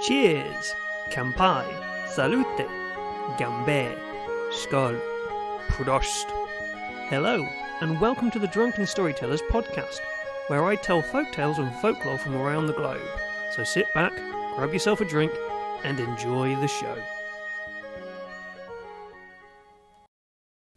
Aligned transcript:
Cheers, 0.00 0.76
Kampai, 1.10 1.66
Salute, 2.08 2.68
Gambe, 3.36 3.98
Skål, 4.52 4.96
Prost. 5.70 6.30
Hello, 7.08 7.44
and 7.80 8.00
welcome 8.00 8.30
to 8.30 8.38
the 8.38 8.46
Drunken 8.46 8.86
Storytellers 8.86 9.42
podcast, 9.50 9.98
where 10.46 10.64
I 10.64 10.76
tell 10.76 11.02
folk 11.02 11.32
tales 11.32 11.58
and 11.58 11.74
folklore 11.80 12.16
from 12.16 12.36
around 12.36 12.68
the 12.68 12.74
globe. 12.74 13.02
So 13.56 13.64
sit 13.64 13.92
back, 13.92 14.12
grab 14.54 14.72
yourself 14.72 15.00
a 15.00 15.04
drink, 15.04 15.32
and 15.82 15.98
enjoy 15.98 16.54
the 16.60 16.68
show. 16.68 16.96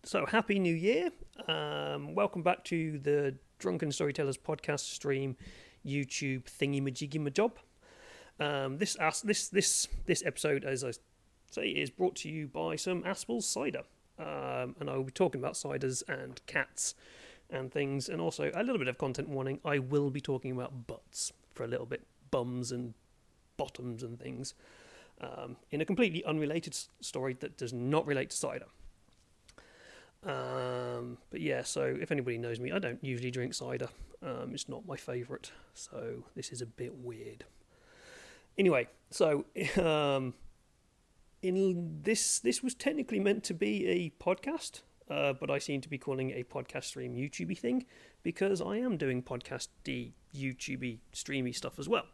So, 0.03 0.25
Happy 0.25 0.57
New 0.57 0.73
Year. 0.73 1.11
Um, 1.47 2.15
welcome 2.15 2.41
back 2.41 2.63
to 2.65 2.97
the 2.97 3.37
Drunken 3.59 3.91
Storytellers 3.91 4.39
podcast 4.39 4.79
stream, 4.79 5.37
YouTube 5.85 6.45
thingy 6.45 6.81
majiggy 6.81 7.19
majob. 7.19 7.51
Um, 8.41 8.79
this 8.79 8.97
this 9.23 9.49
this 9.49 9.87
this 10.07 10.23
episode, 10.25 10.65
as 10.65 10.83
I 10.83 10.91
say, 11.51 11.67
is 11.67 11.91
brought 11.91 12.15
to 12.17 12.29
you 12.29 12.47
by 12.47 12.75
some 12.75 13.03
Aspall's 13.05 13.45
cider, 13.45 13.83
um, 14.17 14.75
and 14.79 14.89
I 14.89 14.97
will 14.97 15.03
be 15.03 15.11
talking 15.11 15.39
about 15.39 15.53
ciders 15.53 16.01
and 16.09 16.41
cats 16.47 16.95
and 17.51 17.71
things, 17.71 18.09
and 18.09 18.19
also 18.19 18.51
a 18.55 18.63
little 18.63 18.79
bit 18.79 18.87
of 18.87 18.97
content 18.97 19.29
warning. 19.29 19.59
I 19.63 19.77
will 19.77 20.09
be 20.09 20.21
talking 20.21 20.51
about 20.51 20.87
butts 20.87 21.31
for 21.53 21.63
a 21.63 21.67
little 21.67 21.85
bit, 21.85 22.01
bums 22.31 22.71
and 22.71 22.95
bottoms 23.57 24.01
and 24.01 24.19
things, 24.19 24.55
um, 25.21 25.57
in 25.69 25.79
a 25.79 25.85
completely 25.85 26.25
unrelated 26.25 26.75
story 26.99 27.35
that 27.41 27.57
does 27.57 27.73
not 27.73 28.07
relate 28.07 28.31
to 28.31 28.37
cider. 28.37 28.65
Um, 30.23 31.19
but 31.29 31.41
yeah, 31.41 31.61
so 31.61 31.95
if 32.01 32.11
anybody 32.11 32.39
knows 32.39 32.59
me, 32.59 32.71
I 32.71 32.79
don't 32.79 33.03
usually 33.03 33.29
drink 33.29 33.53
cider. 33.53 33.89
Um, 34.23 34.51
it's 34.53 34.67
not 34.67 34.87
my 34.87 34.95
favourite, 34.95 35.51
so 35.75 36.23
this 36.35 36.51
is 36.51 36.63
a 36.63 36.65
bit 36.65 36.95
weird. 36.95 37.45
Anyway, 38.57 38.87
so 39.09 39.45
um, 39.81 40.33
in 41.41 41.99
this 42.03 42.39
this 42.39 42.61
was 42.61 42.73
technically 42.73 43.19
meant 43.19 43.43
to 43.45 43.53
be 43.53 43.87
a 43.87 44.23
podcast, 44.23 44.81
uh, 45.09 45.33
but 45.33 45.49
I 45.49 45.57
seem 45.57 45.81
to 45.81 45.89
be 45.89 45.97
calling 45.97 46.29
it 46.29 46.37
a 46.37 46.43
podcast 46.43 46.85
stream 46.85 47.15
YouTubey 47.15 47.57
thing 47.57 47.85
because 48.23 48.61
I 48.61 48.77
am 48.77 48.97
doing 48.97 49.23
podcasty 49.23 50.11
YouTubey 50.35 50.99
streamy 51.13 51.51
stuff 51.51 51.79
as 51.79 51.89
well. 51.89 52.05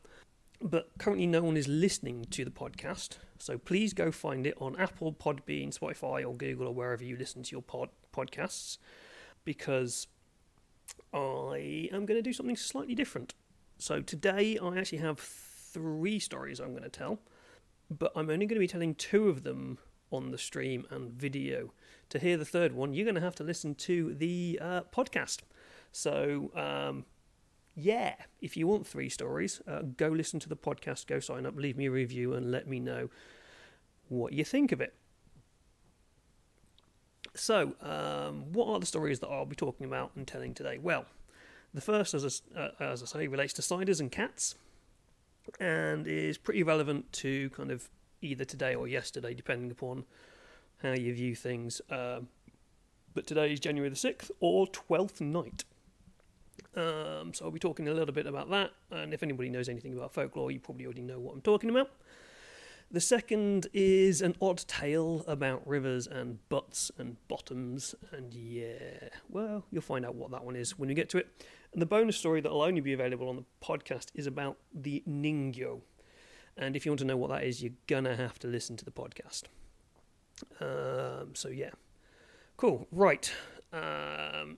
But 0.61 0.89
currently, 0.97 1.27
no 1.27 1.43
one 1.43 1.57
is 1.57 1.67
listening 1.67 2.25
to 2.31 2.43
the 2.43 2.51
podcast, 2.51 3.17
so 3.37 3.57
please 3.57 3.93
go 3.93 4.11
find 4.11 4.47
it 4.47 4.55
on 4.59 4.75
Apple, 4.77 5.13
Podbean, 5.13 5.77
Spotify, 5.77 6.25
or 6.27 6.35
Google, 6.35 6.67
or 6.67 6.73
wherever 6.73 7.03
you 7.03 7.15
listen 7.15 7.43
to 7.43 7.51
your 7.51 7.61
pod 7.61 7.89
podcasts, 8.11 8.79
because 9.45 10.07
I 11.13 11.89
am 11.91 12.05
going 12.07 12.17
to 12.17 12.23
do 12.23 12.33
something 12.33 12.55
slightly 12.55 12.95
different. 12.95 13.35
So 13.77 14.01
today, 14.01 14.57
I 14.57 14.77
actually 14.77 14.97
have 14.99 15.19
three 15.73 16.19
stories 16.19 16.59
I'm 16.59 16.71
going 16.71 16.83
to 16.83 16.89
tell, 16.89 17.19
but 17.89 18.11
I'm 18.15 18.29
only 18.29 18.45
going 18.45 18.55
to 18.55 18.59
be 18.59 18.67
telling 18.67 18.95
two 18.95 19.29
of 19.29 19.43
them 19.43 19.77
on 20.11 20.31
the 20.31 20.37
stream 20.37 20.85
and 20.89 21.11
video. 21.11 21.73
To 22.09 22.19
hear 22.19 22.37
the 22.37 22.45
third 22.45 22.73
one, 22.73 22.93
you're 22.93 23.05
going 23.05 23.15
to 23.15 23.21
have 23.21 23.35
to 23.35 23.43
listen 23.43 23.75
to 23.75 24.13
the 24.13 24.59
uh, 24.61 24.81
podcast. 24.95 25.39
So, 25.91 26.51
um, 26.55 27.05
yeah, 27.75 28.15
if 28.41 28.55
you 28.55 28.67
want 28.67 28.87
three 28.87 29.09
stories, 29.09 29.61
uh, 29.67 29.81
go 29.81 30.07
listen 30.07 30.39
to 30.39 30.49
the 30.49 30.55
podcast, 30.55 31.07
go 31.07 31.19
sign 31.19 31.45
up, 31.45 31.55
leave 31.55 31.77
me 31.77 31.87
a 31.87 31.91
review, 31.91 32.33
and 32.33 32.51
let 32.51 32.67
me 32.67 32.79
know 32.79 33.09
what 34.07 34.33
you 34.33 34.43
think 34.43 34.71
of 34.71 34.81
it. 34.81 34.93
So, 37.35 37.73
um, 37.81 38.51
what 38.51 38.67
are 38.67 38.79
the 38.79 38.85
stories 38.85 39.19
that 39.19 39.27
I'll 39.27 39.45
be 39.45 39.55
talking 39.55 39.85
about 39.85 40.11
and 40.15 40.27
telling 40.27 40.53
today? 40.53 40.79
Well, 40.81 41.05
the 41.73 41.81
first, 41.81 42.13
as 42.13 42.41
I, 42.55 42.59
uh, 42.59 42.69
as 42.79 43.03
I 43.03 43.05
say, 43.05 43.27
relates 43.27 43.53
to 43.53 43.61
ciders 43.61 43.99
and 43.99 44.11
cats, 44.11 44.55
and 45.59 46.07
is 46.07 46.37
pretty 46.37 46.63
relevant 46.63 47.11
to 47.13 47.49
kind 47.51 47.71
of 47.71 47.89
either 48.21 48.45
today 48.45 48.75
or 48.75 48.87
yesterday, 48.87 49.33
depending 49.33 49.71
upon 49.71 50.05
how 50.81 50.91
you 50.91 51.13
view 51.13 51.35
things. 51.35 51.81
Um, 51.89 52.27
but 53.13 53.25
today 53.25 53.51
is 53.51 53.59
January 53.59 53.89
the 53.89 53.95
6th 53.95 54.29
or 54.39 54.67
12th 54.67 55.21
night. 55.21 55.63
Um, 56.75 57.33
so 57.33 57.45
I'll 57.45 57.51
be 57.51 57.59
talking 57.59 57.87
a 57.87 57.93
little 57.93 58.13
bit 58.13 58.27
about 58.27 58.49
that, 58.51 58.71
and 58.91 59.13
if 59.13 59.23
anybody 59.23 59.49
knows 59.49 59.67
anything 59.67 59.93
about 59.93 60.13
folklore, 60.13 60.51
you 60.51 60.59
probably 60.59 60.85
already 60.85 61.01
know 61.01 61.19
what 61.19 61.33
I'm 61.33 61.41
talking 61.41 61.69
about. 61.69 61.89
The 62.89 63.01
second 63.01 63.67
is 63.73 64.21
an 64.21 64.35
odd 64.41 64.59
tale 64.67 65.25
about 65.27 65.67
rivers 65.67 66.07
and 66.07 66.37
butts 66.49 66.91
and 66.97 67.17
bottoms, 67.27 67.95
and 68.11 68.33
yeah, 68.33 69.09
well, 69.29 69.65
you'll 69.71 69.81
find 69.81 70.05
out 70.05 70.15
what 70.15 70.31
that 70.31 70.45
one 70.45 70.55
is 70.55 70.77
when 70.77 70.87
we 70.87 70.95
get 70.95 71.09
to 71.09 71.17
it. 71.17 71.27
And 71.73 71.81
the 71.81 71.85
bonus 71.85 72.17
story 72.17 72.41
that 72.41 72.51
will 72.51 72.61
only 72.61 72.81
be 72.81 72.93
available 72.93 73.29
on 73.29 73.35
the 73.35 73.45
podcast 73.61 74.07
is 74.15 74.27
about 74.27 74.57
the 74.73 75.03
Ningyo. 75.07 75.81
And 76.57 76.75
if 76.75 76.85
you 76.85 76.91
want 76.91 76.99
to 76.99 77.05
know 77.05 77.17
what 77.17 77.29
that 77.29 77.43
is, 77.43 77.61
you're 77.61 77.73
gonna 77.85 78.15
have 78.15 78.39
to 78.39 78.47
listen 78.47 78.77
to 78.77 78.85
the 78.85 78.91
podcast. 78.91 79.43
Um, 80.59 81.35
so 81.35 81.49
yeah, 81.49 81.71
cool. 82.57 82.87
Right. 82.91 83.31
Um, 83.71 84.57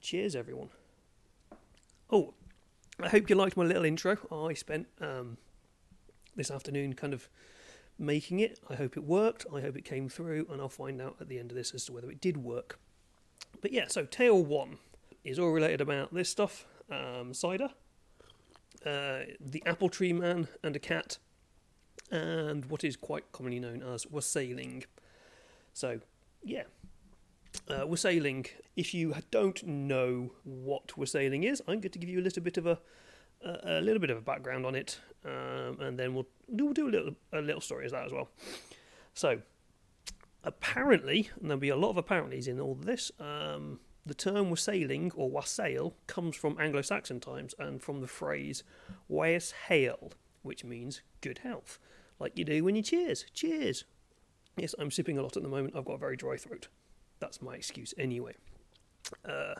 cheers, 0.00 0.36
everyone. 0.36 0.70
Oh, 2.10 2.34
I 3.00 3.08
hope 3.08 3.30
you 3.30 3.36
liked 3.36 3.56
my 3.56 3.64
little 3.64 3.84
intro. 3.84 4.18
I 4.30 4.54
spent 4.54 4.88
um, 5.00 5.38
this 6.36 6.50
afternoon 6.50 6.94
kind 6.94 7.14
of 7.14 7.28
making 7.98 8.40
it. 8.40 8.58
I 8.68 8.74
hope 8.74 8.96
it 8.96 9.04
worked. 9.04 9.46
I 9.54 9.60
hope 9.60 9.76
it 9.76 9.84
came 9.84 10.08
through, 10.08 10.46
and 10.50 10.60
I'll 10.60 10.68
find 10.68 11.00
out 11.00 11.16
at 11.20 11.28
the 11.28 11.38
end 11.38 11.50
of 11.50 11.56
this 11.56 11.72
as 11.72 11.84
to 11.86 11.92
whether 11.92 12.10
it 12.10 12.20
did 12.20 12.38
work. 12.38 12.78
But 13.60 13.72
yeah, 13.72 13.86
so 13.88 14.04
tale 14.04 14.42
one 14.42 14.78
is 15.24 15.38
all 15.38 15.50
related 15.50 15.80
about 15.80 16.12
this 16.12 16.28
stuff 16.28 16.66
um, 16.90 17.34
cider, 17.34 17.70
uh, 18.84 19.20
the 19.40 19.62
apple 19.66 19.88
tree 19.88 20.12
man 20.12 20.48
and 20.62 20.76
a 20.76 20.78
cat, 20.78 21.18
and 22.10 22.66
what 22.66 22.84
is 22.84 22.96
quite 22.96 23.30
commonly 23.32 23.60
known 23.60 23.82
as 23.82 24.06
wassailing. 24.06 24.84
So, 25.72 26.00
yeah, 26.42 26.64
uh, 27.68 27.86
wassailing. 27.86 28.46
If 28.76 28.94
you 28.94 29.14
don't 29.30 29.62
know 29.66 30.32
what 30.44 30.96
wassailing 30.96 31.44
is, 31.44 31.60
I'm 31.68 31.80
going 31.80 31.92
to 31.92 31.98
give 31.98 32.08
you 32.08 32.20
a 32.20 32.22
little 32.22 32.42
bit 32.42 32.56
of 32.56 32.66
a 32.66 32.78
a, 33.42 33.78
a 33.78 33.80
little 33.80 34.00
bit 34.00 34.10
of 34.10 34.18
a 34.18 34.20
background 34.20 34.66
on 34.66 34.74
it, 34.74 35.00
um, 35.24 35.78
and 35.80 35.98
then 35.98 36.14
we'll 36.14 36.26
do, 36.54 36.66
we'll 36.66 36.74
do 36.74 36.88
a 36.88 36.90
little 36.90 37.14
a 37.32 37.40
little 37.40 37.60
story 37.60 37.84
as 37.86 37.92
that 37.92 38.04
as 38.04 38.12
well. 38.12 38.28
So, 39.14 39.40
apparently, 40.44 41.30
and 41.40 41.50
there'll 41.50 41.60
be 41.60 41.68
a 41.68 41.76
lot 41.76 41.96
of 41.96 42.04
apparentlys 42.04 42.48
in 42.48 42.60
all 42.60 42.74
this. 42.74 43.10
Um, 43.18 43.80
the 44.06 44.14
term 44.14 44.50
wassailing 44.50 45.12
or 45.14 45.30
wassail 45.30 45.94
comes 46.06 46.36
from 46.36 46.58
Anglo-Saxon 46.58 47.20
times 47.20 47.54
and 47.58 47.82
from 47.82 48.00
the 48.00 48.06
phrase 48.06 48.64
"waes 49.08 49.52
hail," 49.68 50.12
which 50.42 50.64
means 50.64 51.02
good 51.20 51.38
health, 51.38 51.78
like 52.18 52.38
you 52.38 52.44
do 52.44 52.64
when 52.64 52.76
you 52.76 52.82
cheers. 52.82 53.26
Cheers. 53.34 53.84
Yes, 54.56 54.74
I'm 54.78 54.90
sipping 54.90 55.18
a 55.18 55.22
lot 55.22 55.36
at 55.36 55.42
the 55.42 55.48
moment. 55.48 55.76
I've 55.76 55.84
got 55.84 55.94
a 55.94 55.98
very 55.98 56.16
dry 56.16 56.36
throat. 56.36 56.68
That's 57.18 57.42
my 57.42 57.54
excuse 57.54 57.94
anyway. 57.98 58.34
Uh, 59.24 59.54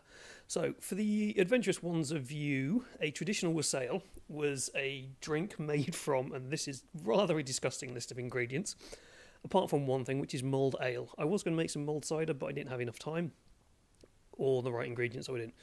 so, 0.47 0.75
for 0.81 0.95
the 0.95 1.35
adventurous 1.39 1.83
ones 1.83 2.11
of 2.11 2.31
you, 2.31 2.85
a 3.01 3.11
traditional 3.11 3.53
wassail 3.53 4.03
was 4.29 4.71
a 4.75 5.09
drink 5.21 5.59
made 5.59 5.95
from, 5.95 6.33
and 6.33 6.51
this 6.51 6.67
is 6.67 6.85
rather 7.05 7.39
a 7.39 7.43
disgusting 7.43 7.95
list 7.95 8.11
of 8.11 8.19
ingredients, 8.19 8.77
apart 9.45 9.71
from 9.71 9.87
one 9.87 10.05
thing, 10.05 10.19
which 10.19 10.35
is 10.35 10.43
mulled 10.43 10.77
ale. 10.81 11.11
I 11.19 11.25
was 11.25 11.43
going 11.43 11.55
to 11.55 11.63
make 11.63 11.71
some 11.71 11.85
mulled 11.85 12.05
cider, 12.05 12.35
but 12.35 12.47
I 12.47 12.53
didn't 12.53 12.71
have 12.71 12.81
enough 12.81 12.99
time 12.99 13.33
or 14.41 14.63
the 14.63 14.73
right 14.73 14.87
ingredients, 14.87 15.27
so 15.27 15.37
I 15.37 15.41
didn't. 15.41 15.55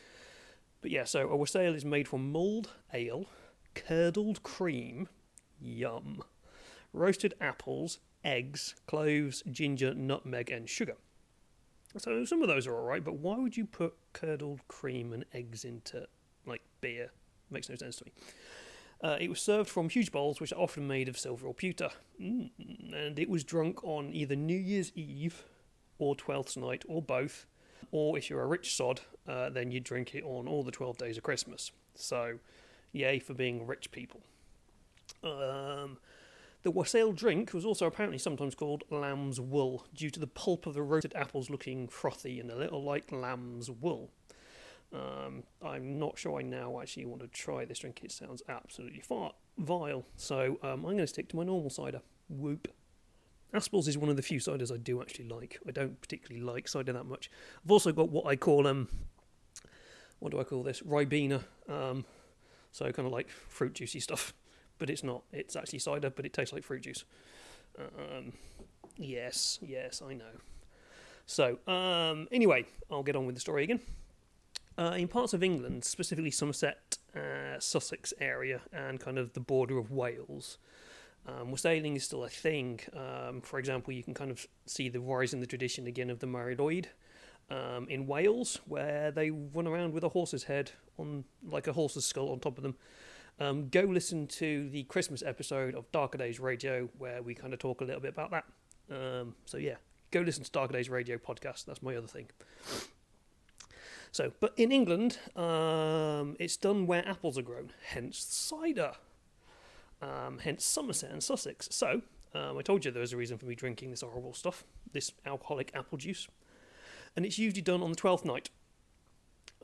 But 0.82 0.92
yeah, 0.92 1.04
so 1.04 1.28
a 1.30 1.36
wassail 1.36 1.74
is 1.74 1.84
made 1.84 2.08
from 2.08 2.32
mulled 2.32 2.72
ale, 2.94 3.26
curdled 3.74 4.44
cream, 4.44 5.10
yum, 5.60 6.24
roasted 6.94 7.34
apples, 7.42 8.00
eggs, 8.24 8.76
cloves, 8.86 9.44
ginger, 9.52 9.94
nutmeg, 9.94 10.52
and 10.52 10.70
sugar. 10.70 10.96
So 11.98 12.24
some 12.26 12.44
of 12.44 12.48
those 12.48 12.68
are 12.68 12.76
alright, 12.76 13.04
but 13.04 13.16
why 13.16 13.38
would 13.38 13.58
you 13.58 13.66
put 13.66 13.96
curdled 14.14 14.62
cream 14.68 15.14
and 15.14 15.26
eggs 15.34 15.66
into 15.66 16.08
like 16.46 16.62
beer? 16.80 17.12
Makes 17.50 17.70
no 17.70 17.76
sense 17.76 17.96
to 17.98 18.06
me. 18.06 18.12
Uh, 19.02 19.18
it 19.20 19.30
was 19.30 19.42
served 19.42 19.70
from 19.70 19.90
huge 19.90 20.12
bowls, 20.12 20.40
which 20.40 20.54
are 20.54 20.60
often 20.60 20.88
made 20.88 21.08
of 21.08 21.18
silver 21.18 21.48
or 21.48 21.54
pewter, 21.54 21.90
mm, 22.22 22.50
and 22.94 23.20
it 23.20 23.30
was 23.30 23.44
drunk 23.44 23.84
on 23.84 24.12
either 24.14 24.36
New 24.36 24.58
Year's 24.58 24.92
Eve 24.96 25.44
or 26.00 26.16
Twelfth 26.16 26.58
Night, 26.58 26.84
or 26.88 27.02
both. 27.02 27.46
Or 27.92 28.18
if 28.18 28.30
you're 28.30 28.42
a 28.42 28.48
rich 28.48 28.76
sod, 28.76 29.02
uh, 29.28 29.50
then 29.50 29.72
you 29.72 29.80
drink 29.80 30.14
it 30.16 30.24
on 30.24 30.48
all 30.48 30.64
the 30.64 30.72
twelve 30.72 30.98
days 30.98 31.18
of 31.18 31.24
Christmas. 31.24 31.72
So, 31.96 32.40
yay 32.92 33.20
for 33.20 33.34
being 33.34 33.66
rich 33.66 33.92
people. 33.92 34.22
Um, 35.24 35.98
the 36.64 36.72
wassail 36.72 37.14
drink 37.14 37.54
was 37.54 37.66
also 37.66 37.86
apparently 37.86 38.18
sometimes 38.18 38.56
called 38.56 38.84
lamb's 38.90 39.40
wool 39.40 39.86
due 39.94 40.10
to 40.10 40.20
the 40.20 40.28
pulp 40.28 40.66
of 40.66 40.74
the 40.74 40.82
roasted 40.82 41.14
apples 41.16 41.50
looking 41.50 41.88
frothy 41.88 42.40
and 42.40 42.52
a 42.52 42.56
little 42.56 42.84
like 42.84 43.12
lamb's 43.12 43.72
wool. 43.72 44.12
Um, 44.94 45.44
I'm 45.66 46.00
not 46.00 46.18
sure 46.18 46.40
I 46.40 46.44
now 46.44 46.80
actually 46.82 47.06
want 47.06 47.22
to 47.22 47.28
try 47.28 47.66
this 47.66 47.80
drink. 47.80 48.02
It 48.04 48.12
sounds 48.12 48.42
absolutely 48.50 49.02
far 49.02 49.34
vile. 49.58 50.06
So 50.16 50.60
um, 50.62 50.70
I'm 50.72 50.82
going 50.82 50.98
to 50.98 51.08
stick 51.08 51.30
to 51.30 51.36
my 51.36 51.44
normal 51.44 51.70
cider. 51.70 52.02
Whoop. 52.30 52.68
Aspall's 53.54 53.88
is 53.88 53.98
one 53.98 54.10
of 54.10 54.18
the 54.18 54.22
few 54.22 54.40
ciders 54.40 54.74
I 54.74 54.78
do 54.78 55.02
actually 55.02 55.30
like. 55.30 55.60
I 55.68 55.72
don't 55.72 56.00
particularly 56.02 56.44
like 56.44 56.68
cider 56.68 56.94
that 56.94 57.06
much. 57.06 57.32
I've 57.64 57.72
also 57.72 57.92
got 57.92 58.10
what 58.10 58.26
I 58.26 58.36
call 58.36 58.68
um, 58.68 58.90
what 60.20 60.32
do 60.32 60.40
I 60.40 60.44
call 60.44 60.64
this? 60.64 60.82
Ribena. 60.82 61.44
Um, 61.70 62.06
so 62.72 62.92
kind 62.92 63.06
of 63.06 63.12
like 63.12 63.30
fruit 63.30 63.74
juicy 63.74 64.00
stuff. 64.00 64.34
but 64.80 64.90
it's 64.90 65.04
not. 65.04 65.24
It's 65.32 65.56
actually 65.56 65.80
cider, 65.80 66.10
but 66.10 66.26
it 66.26 66.34
tastes 66.34 66.54
like 66.54 66.64
fruit 66.64 66.82
juice. 66.82 67.04
Um, 67.78 68.34
yes, 68.98 69.60
yes, 69.62 70.02
I 70.08 70.14
know. 70.14 70.26
So, 71.26 71.60
um, 71.68 72.28
anyway, 72.32 72.66
I'll 72.90 73.04
get 73.04 73.16
on 73.16 73.26
with 73.26 73.36
the 73.36 73.42
story 73.42 73.64
again. 73.64 73.82
Uh, 74.78 74.96
in 74.98 75.08
parts 75.08 75.34
of 75.34 75.44
England, 75.44 75.84
specifically 75.84 76.32
Somerset, 76.32 76.98
uh, 77.16 77.60
Sussex 77.60 78.14
area, 78.20 78.62
and 78.72 79.00
kind 79.00 79.18
of 79.18 79.34
the 79.34 79.40
border 79.40 79.78
of 79.78 79.92
Wales, 79.92 80.58
um, 81.28 81.52
wassailing 81.52 81.96
is 81.96 82.04
still 82.04 82.24
a 82.24 82.30
thing. 82.30 82.80
Um, 82.96 83.42
for 83.42 83.60
example, 83.60 83.94
you 83.94 84.04
can 84.04 84.14
kind 84.14 84.32
of 84.32 84.48
see 84.66 84.90
the 84.90 85.02
rise 85.02 85.34
in 85.34 85.40
the 85.40 85.46
tradition 85.46 85.86
again 85.88 86.10
of 86.10 86.20
the 86.20 86.28
Mari 86.28 86.56
Lwyd 86.56 86.86
um, 87.50 87.88
in 87.90 88.08
Wales, 88.08 88.62
where 88.66 89.12
they 89.12 89.30
run 89.30 89.68
around 89.68 89.94
with 89.94 90.04
a 90.04 90.10
horse's 90.10 90.44
head 90.44 90.72
on, 90.98 91.26
like 91.50 91.68
a 91.68 91.74
horse's 91.74 92.06
skull 92.06 92.32
on 92.32 92.40
top 92.40 92.58
of 92.58 92.64
them. 92.64 92.76
Um, 93.40 93.70
go 93.70 93.82
listen 93.82 94.28
to 94.28 94.70
the 94.70 94.84
Christmas 94.84 95.22
episode 95.22 95.76
of 95.76 95.92
Darker 95.92 96.18
Days 96.18 96.40
Radio, 96.40 96.90
where 96.98 97.22
we 97.22 97.36
kind 97.36 97.54
of 97.54 97.60
talk 97.60 97.82
a 97.82 97.84
little 97.84 98.02
bit 98.02 98.14
about 98.14 98.32
that. 98.32 98.46
Um, 98.90 99.36
so 99.46 99.58
yeah, 99.58 99.76
go 100.12 100.22
listen 100.22 100.44
to 100.44 100.52
Darker 100.52 100.74
Days 100.74 100.90
Radio 100.90 101.18
podcast. 101.18 101.66
That's 101.66 101.84
my 101.84 101.96
other 101.96 102.08
thing. 102.08 102.30
So, 104.12 104.32
but 104.40 104.54
in 104.58 104.72
England, 104.72 105.20
um, 105.36 106.36
it's 106.40 106.58
done 106.58 106.88
where 106.88 107.08
apples 107.08 107.38
are 107.38 107.44
grown, 107.44 107.72
hence 107.86 108.18
cider, 108.18 108.94
um, 110.02 110.40
hence 110.44 110.64
Somerset 110.66 111.12
and 111.12 111.24
Sussex. 111.24 111.68
So, 111.72 112.02
um, 112.34 112.58
I 112.58 112.62
told 112.62 112.86
you 112.86 112.92
there 112.92 113.02
was 113.02 113.14
a 113.14 113.18
reason 113.18 113.38
for 113.38 113.46
me 113.46 113.56
drinking 113.56 113.92
this 113.92 114.02
horrible 114.02 114.34
stuff, 114.34 114.64
this 114.92 115.12
alcoholic 115.26 115.72
apple 115.74 115.98
juice, 115.98 116.28
and 117.16 117.26
it's 117.26 117.40
usually 117.40 117.62
done 117.62 117.82
on 117.82 117.90
the 117.90 117.96
twelfth 117.96 118.26
night. 118.26 118.50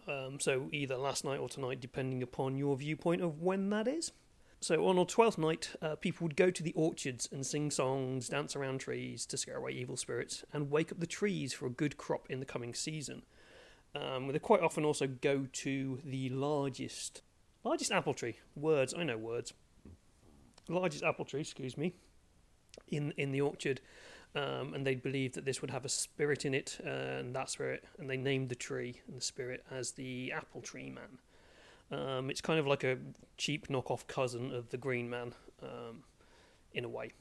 Um, 0.07 0.39
so 0.39 0.68
either 0.74 0.97
last 0.97 1.24
night 1.24 1.39
or 1.39 1.47
tonight, 1.47 1.80
depending 1.80 2.21
upon 2.21 2.57
your 2.57 2.75
viewpoint 2.75 3.21
of 3.21 3.41
when 3.41 3.69
that 3.69 3.88
is. 3.88 4.12
So 4.59 4.88
on 4.88 4.97
our 4.97 5.06
twelfth 5.06 5.38
night, 5.38 5.71
uh, 5.81 5.95
people 5.95 6.25
would 6.25 6.36
go 6.36 6.50
to 6.50 6.63
the 6.63 6.74
orchards 6.74 7.29
and 7.31 7.45
sing 7.45 7.71
songs, 7.71 8.29
dance 8.29 8.56
around 8.56 8.79
trees 8.79 9.25
to 9.27 9.38
scare 9.38 9.57
away 9.57 9.71
evil 9.71 9.97
spirits, 9.97 10.44
and 10.51 10.71
wake 10.71 10.91
up 10.91 11.00
the 11.00 11.06
trees 11.06 11.53
for 11.53 11.68
a 11.68 11.69
good 11.69 11.97
crop 11.97 12.29
in 12.29 12.39
the 12.39 12.45
coming 12.45 12.74
season. 12.74 13.24
Um, 13.95 14.29
they 14.29 14.39
quite 14.39 14.62
often 14.62 14.83
also 14.86 15.06
go 15.06 15.47
to 15.51 16.00
the 16.03 16.29
largest, 16.29 17.21
largest 17.63 17.91
apple 17.91 18.13
tree. 18.13 18.38
Words, 18.56 18.94
I 18.97 19.03
know 19.03 19.18
words. 19.18 19.53
Largest 20.69 21.04
apple 21.04 21.25
tree, 21.25 21.42
excuse 21.42 21.77
me, 21.77 21.94
in 22.88 23.12
in 23.18 23.31
the 23.31 23.42
orchard, 23.42 23.81
um, 24.36 24.74
and 24.74 24.86
they 24.86 24.95
believed 24.95 25.36
that 25.36 25.45
this 25.45 25.62
would 25.62 25.71
have 25.71 25.86
a 25.86 25.89
spirit 25.89 26.45
in 26.45 26.54
it, 26.54 26.80
uh, 26.86 26.89
and 27.19 27.38
where 27.57 27.74
it. 27.74 27.83
and 28.00 28.10
they 28.10 28.18
named 28.18 28.50
the 28.50 28.56
tree 28.56 29.01
and 29.07 29.18
the 29.18 29.21
spirit 29.21 29.63
as 29.69 29.92
the 29.92 30.31
apple 30.31 30.62
tree 30.62 30.89
man. 30.89 31.19
Um, 31.92 32.30
it's 32.30 32.42
kind 32.42 32.60
of 32.60 32.65
like 32.65 32.83
a 32.83 32.98
cheap 33.38 33.68
knockoff 33.68 34.07
cousin 34.07 34.51
of 34.51 34.69
the 34.69 34.77
Green 34.77 35.10
Man, 35.10 35.33
um, 35.62 36.04
in 36.74 36.86
a 36.86 36.89
way. 36.89 37.12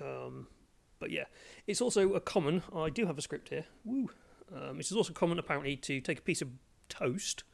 Um, 0.00 0.46
but 0.98 1.10
yeah, 1.10 1.24
it's 1.66 1.80
also 1.80 2.14
a 2.14 2.20
common. 2.20 2.62
I 2.74 2.88
do 2.88 3.06
have 3.06 3.18
a 3.18 3.22
script 3.22 3.50
here. 3.50 3.66
Woo! 3.84 4.10
Um, 4.54 4.78
it 4.78 4.86
is 4.86 4.96
also 4.96 5.12
common, 5.12 5.38
apparently, 5.38 5.76
to 5.76 6.00
take 6.00 6.20
a 6.20 6.22
piece 6.22 6.40
of 6.42 6.48
toast 6.88 7.44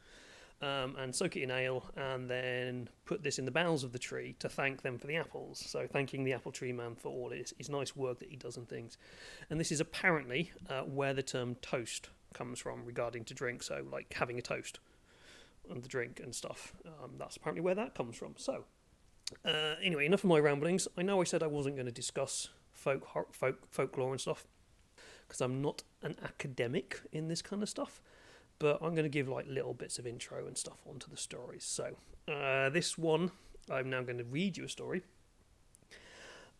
um, 0.61 0.95
and 0.97 1.13
soak 1.13 1.35
it 1.37 1.43
in 1.43 1.51
ale, 1.51 1.85
and 1.95 2.29
then 2.29 2.89
put 3.05 3.23
this 3.23 3.39
in 3.39 3.45
the 3.45 3.51
boughs 3.51 3.83
of 3.83 3.91
the 3.91 3.99
tree 3.99 4.35
to 4.39 4.49
thank 4.49 4.81
them 4.81 4.97
for 4.97 5.07
the 5.07 5.15
apples. 5.15 5.63
So, 5.65 5.87
thanking 5.87 6.23
the 6.23 6.33
apple 6.33 6.51
tree 6.51 6.73
man 6.73 6.95
for 6.95 7.09
all 7.09 7.29
his, 7.29 7.53
his 7.57 7.69
nice 7.69 7.95
work 7.95 8.19
that 8.19 8.29
he 8.29 8.35
does 8.35 8.57
and 8.57 8.67
things. 8.67 8.97
And 9.49 9.59
this 9.59 9.71
is 9.71 9.79
apparently 9.79 10.51
uh, 10.69 10.81
where 10.81 11.13
the 11.13 11.23
term 11.23 11.55
toast 11.55 12.09
comes 12.33 12.59
from 12.59 12.85
regarding 12.85 13.25
to 13.25 13.33
drink. 13.33 13.63
So, 13.63 13.85
like 13.91 14.13
having 14.13 14.37
a 14.37 14.41
toast 14.41 14.79
and 15.69 15.83
the 15.83 15.87
drink 15.89 16.19
and 16.23 16.33
stuff. 16.33 16.73
Um, 16.85 17.11
that's 17.17 17.37
apparently 17.37 17.61
where 17.61 17.75
that 17.75 17.95
comes 17.95 18.15
from. 18.17 18.33
So, 18.37 18.65
uh, 19.45 19.75
anyway, 19.81 20.05
enough 20.05 20.23
of 20.23 20.29
my 20.29 20.39
ramblings. 20.39 20.87
I 20.97 21.03
know 21.03 21.21
I 21.21 21.23
said 21.23 21.43
I 21.43 21.47
wasn't 21.47 21.75
going 21.75 21.85
to 21.85 21.91
discuss 21.91 22.49
folk, 22.73 23.05
folk 23.31 23.67
folklore 23.69 24.11
and 24.11 24.21
stuff 24.21 24.45
because 25.27 25.41
I'm 25.41 25.61
not 25.61 25.83
an 26.01 26.15
academic 26.23 27.01
in 27.11 27.27
this 27.27 27.41
kind 27.41 27.61
of 27.61 27.69
stuff, 27.69 28.01
but 28.59 28.79
I'm 28.81 28.93
going 28.93 29.03
to 29.03 29.09
give 29.09 29.27
like 29.27 29.47
little 29.47 29.73
bits 29.73 29.97
of 29.97 30.05
intro 30.05 30.45
and 30.45 30.57
stuff 30.57 30.77
onto 30.87 31.09
the 31.09 31.17
stories. 31.17 31.63
So 31.63 31.95
uh, 32.27 32.69
this 32.69 32.97
one, 32.97 33.31
I'm 33.71 33.89
now 33.89 34.01
going 34.03 34.17
to 34.17 34.25
read 34.25 34.57
you 34.57 34.65
a 34.65 34.69
story. 34.69 35.01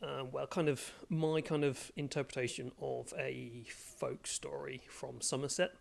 Uh, 0.02 0.24
well, 0.32 0.48
kind 0.48 0.70
of 0.70 0.94
my 1.10 1.42
kind 1.42 1.66
of 1.66 1.92
interpretation 1.98 2.72
of 2.82 3.14
a 3.18 3.66
folk 3.70 4.26
story 4.26 4.82
from 4.88 5.20
Somerset. 5.20 5.74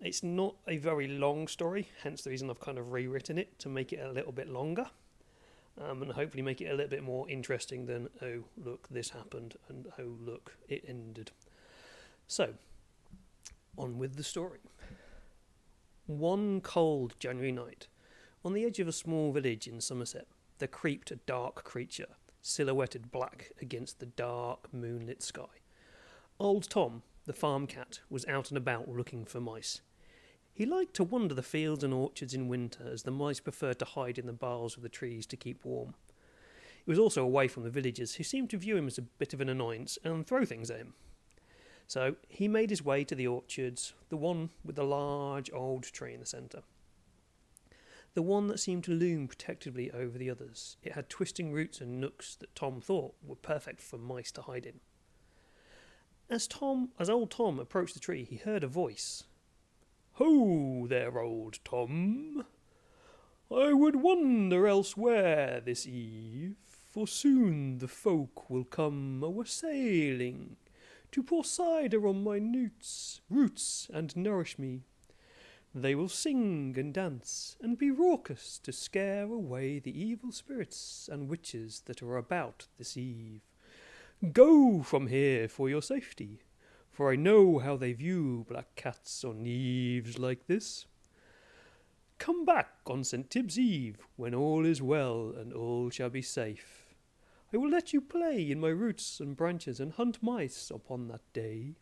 It's 0.00 0.24
not 0.24 0.56
a 0.66 0.76
very 0.78 1.06
long 1.06 1.46
story, 1.46 1.88
hence 2.02 2.22
the 2.22 2.30
reason 2.30 2.50
I've 2.50 2.60
kind 2.60 2.78
of 2.78 2.92
rewritten 2.92 3.38
it 3.38 3.58
to 3.60 3.68
make 3.68 3.92
it 3.92 4.00
a 4.00 4.10
little 4.10 4.32
bit 4.32 4.48
longer. 4.48 4.86
Um, 5.80 6.02
and 6.02 6.12
hopefully 6.12 6.42
make 6.42 6.60
it 6.60 6.66
a 6.66 6.74
little 6.74 6.90
bit 6.90 7.02
more 7.02 7.28
interesting 7.28 7.86
than, 7.86 8.08
oh, 8.22 8.44
look, 8.56 8.86
this 8.90 9.10
happened, 9.10 9.56
and 9.68 9.88
oh, 9.98 10.16
look, 10.20 10.56
it 10.68 10.84
ended. 10.86 11.32
So, 12.28 12.54
on 13.76 13.98
with 13.98 14.16
the 14.16 14.22
story. 14.22 14.60
One 16.06 16.60
cold 16.60 17.14
January 17.18 17.50
night, 17.50 17.88
on 18.44 18.52
the 18.52 18.66
edge 18.66 18.78
of 18.78 18.86
a 18.86 18.92
small 18.92 19.32
village 19.32 19.66
in 19.66 19.80
Somerset, 19.80 20.26
there 20.58 20.68
creeped 20.68 21.10
a 21.10 21.16
dark 21.16 21.64
creature, 21.64 22.16
silhouetted 22.42 23.10
black 23.10 23.52
against 23.62 24.00
the 24.00 24.06
dark 24.06 24.68
moonlit 24.70 25.22
sky. 25.22 25.62
Old 26.38 26.68
Tom, 26.68 27.04
the 27.24 27.32
farm 27.32 27.66
cat, 27.66 28.00
was 28.10 28.26
out 28.26 28.50
and 28.50 28.58
about 28.58 28.86
looking 28.86 29.24
for 29.24 29.40
mice. 29.40 29.80
He 30.52 30.66
liked 30.66 30.92
to 30.96 31.04
wander 31.04 31.34
the 31.34 31.42
fields 31.42 31.82
and 31.82 31.94
orchards 31.94 32.34
in 32.34 32.48
winter, 32.48 32.86
as 32.92 33.04
the 33.04 33.10
mice 33.10 33.40
preferred 33.40 33.78
to 33.78 33.86
hide 33.86 34.18
in 34.18 34.26
the 34.26 34.34
boughs 34.34 34.76
of 34.76 34.82
the 34.82 34.90
trees 34.90 35.24
to 35.28 35.38
keep 35.38 35.64
warm. 35.64 35.94
He 36.84 36.90
was 36.90 36.98
also 36.98 37.22
away 37.22 37.48
from 37.48 37.62
the 37.62 37.70
villagers, 37.70 38.16
who 38.16 38.24
seemed 38.24 38.50
to 38.50 38.58
view 38.58 38.76
him 38.76 38.88
as 38.88 38.98
a 38.98 39.02
bit 39.02 39.32
of 39.32 39.40
an 39.40 39.48
annoyance 39.48 39.98
and 40.04 40.26
throw 40.26 40.44
things 40.44 40.70
at 40.70 40.76
him. 40.76 40.92
So 41.86 42.16
he 42.28 42.48
made 42.48 42.70
his 42.70 42.84
way 42.84 43.04
to 43.04 43.14
the 43.14 43.26
orchards, 43.26 43.94
the 44.08 44.16
one 44.16 44.50
with 44.64 44.76
the 44.76 44.84
large 44.84 45.50
old 45.52 45.84
tree 45.84 46.14
in 46.14 46.20
the 46.20 46.26
centre. 46.26 46.62
The 48.14 48.22
one 48.22 48.46
that 48.46 48.60
seemed 48.60 48.84
to 48.84 48.92
loom 48.92 49.28
protectively 49.28 49.90
over 49.90 50.16
the 50.16 50.30
others. 50.30 50.76
It 50.82 50.92
had 50.92 51.08
twisting 51.08 51.52
roots 51.52 51.80
and 51.80 52.00
nooks 52.00 52.36
that 52.36 52.54
Tom 52.54 52.80
thought 52.80 53.14
were 53.22 53.34
perfect 53.34 53.80
for 53.80 53.98
mice 53.98 54.30
to 54.32 54.42
hide 54.42 54.66
in. 54.66 54.80
As 56.30 56.46
Tom, 56.46 56.90
as 56.98 57.10
old 57.10 57.30
Tom 57.30 57.58
approached 57.58 57.94
the 57.94 58.00
tree, 58.00 58.24
he 58.24 58.36
heard 58.36 58.64
a 58.64 58.68
voice. 58.68 59.24
Ho 60.14 60.86
there, 60.86 61.18
old 61.18 61.58
Tom! 61.64 62.46
I 63.50 63.72
would 63.72 63.96
wander 63.96 64.66
elsewhere 64.66 65.60
this 65.60 65.86
eve, 65.86 66.56
for 66.66 67.06
soon 67.06 67.78
the 67.78 67.88
folk 67.88 68.48
will 68.48 68.64
come 68.64 69.22
a 69.22 69.28
wassailing 69.28 70.56
to 71.14 71.22
pour 71.22 71.44
cider 71.44 72.08
on 72.08 72.24
my 72.24 72.40
newts, 72.40 73.20
roots, 73.30 73.88
and 73.94 74.16
nourish 74.16 74.58
me. 74.58 74.80
They 75.72 75.94
will 75.94 76.08
sing 76.08 76.74
and 76.76 76.92
dance 76.92 77.56
and 77.60 77.78
be 77.78 77.92
raucous 77.92 78.58
to 78.64 78.72
scare 78.72 79.22
away 79.22 79.78
the 79.78 79.96
evil 79.96 80.32
spirits 80.32 81.08
and 81.12 81.28
witches 81.28 81.82
that 81.86 82.02
are 82.02 82.16
about 82.16 82.66
this 82.78 82.96
eve. 82.96 83.42
Go 84.32 84.82
from 84.82 85.06
here 85.06 85.46
for 85.46 85.68
your 85.68 85.82
safety, 85.82 86.40
for 86.90 87.12
I 87.12 87.14
know 87.14 87.60
how 87.60 87.76
they 87.76 87.92
view 87.92 88.44
black 88.48 88.74
cats 88.74 89.22
on 89.22 89.46
eves 89.46 90.18
like 90.18 90.48
this. 90.48 90.86
Come 92.18 92.44
back 92.44 92.72
on 92.88 93.04
St. 93.04 93.30
Tib's 93.30 93.56
Eve, 93.56 93.98
when 94.16 94.34
all 94.34 94.66
is 94.66 94.82
well 94.82 95.32
and 95.38 95.52
all 95.52 95.90
shall 95.90 96.10
be 96.10 96.22
safe. 96.22 96.83
I 97.54 97.56
will 97.56 97.70
let 97.70 97.92
you 97.92 98.00
play 98.00 98.50
in 98.50 98.58
my 98.58 98.70
roots 98.70 99.20
and 99.20 99.36
branches 99.36 99.78
and 99.78 99.92
hunt 99.92 100.20
mice 100.20 100.72
upon 100.74 101.06
that 101.06 101.20
day. 101.32 101.76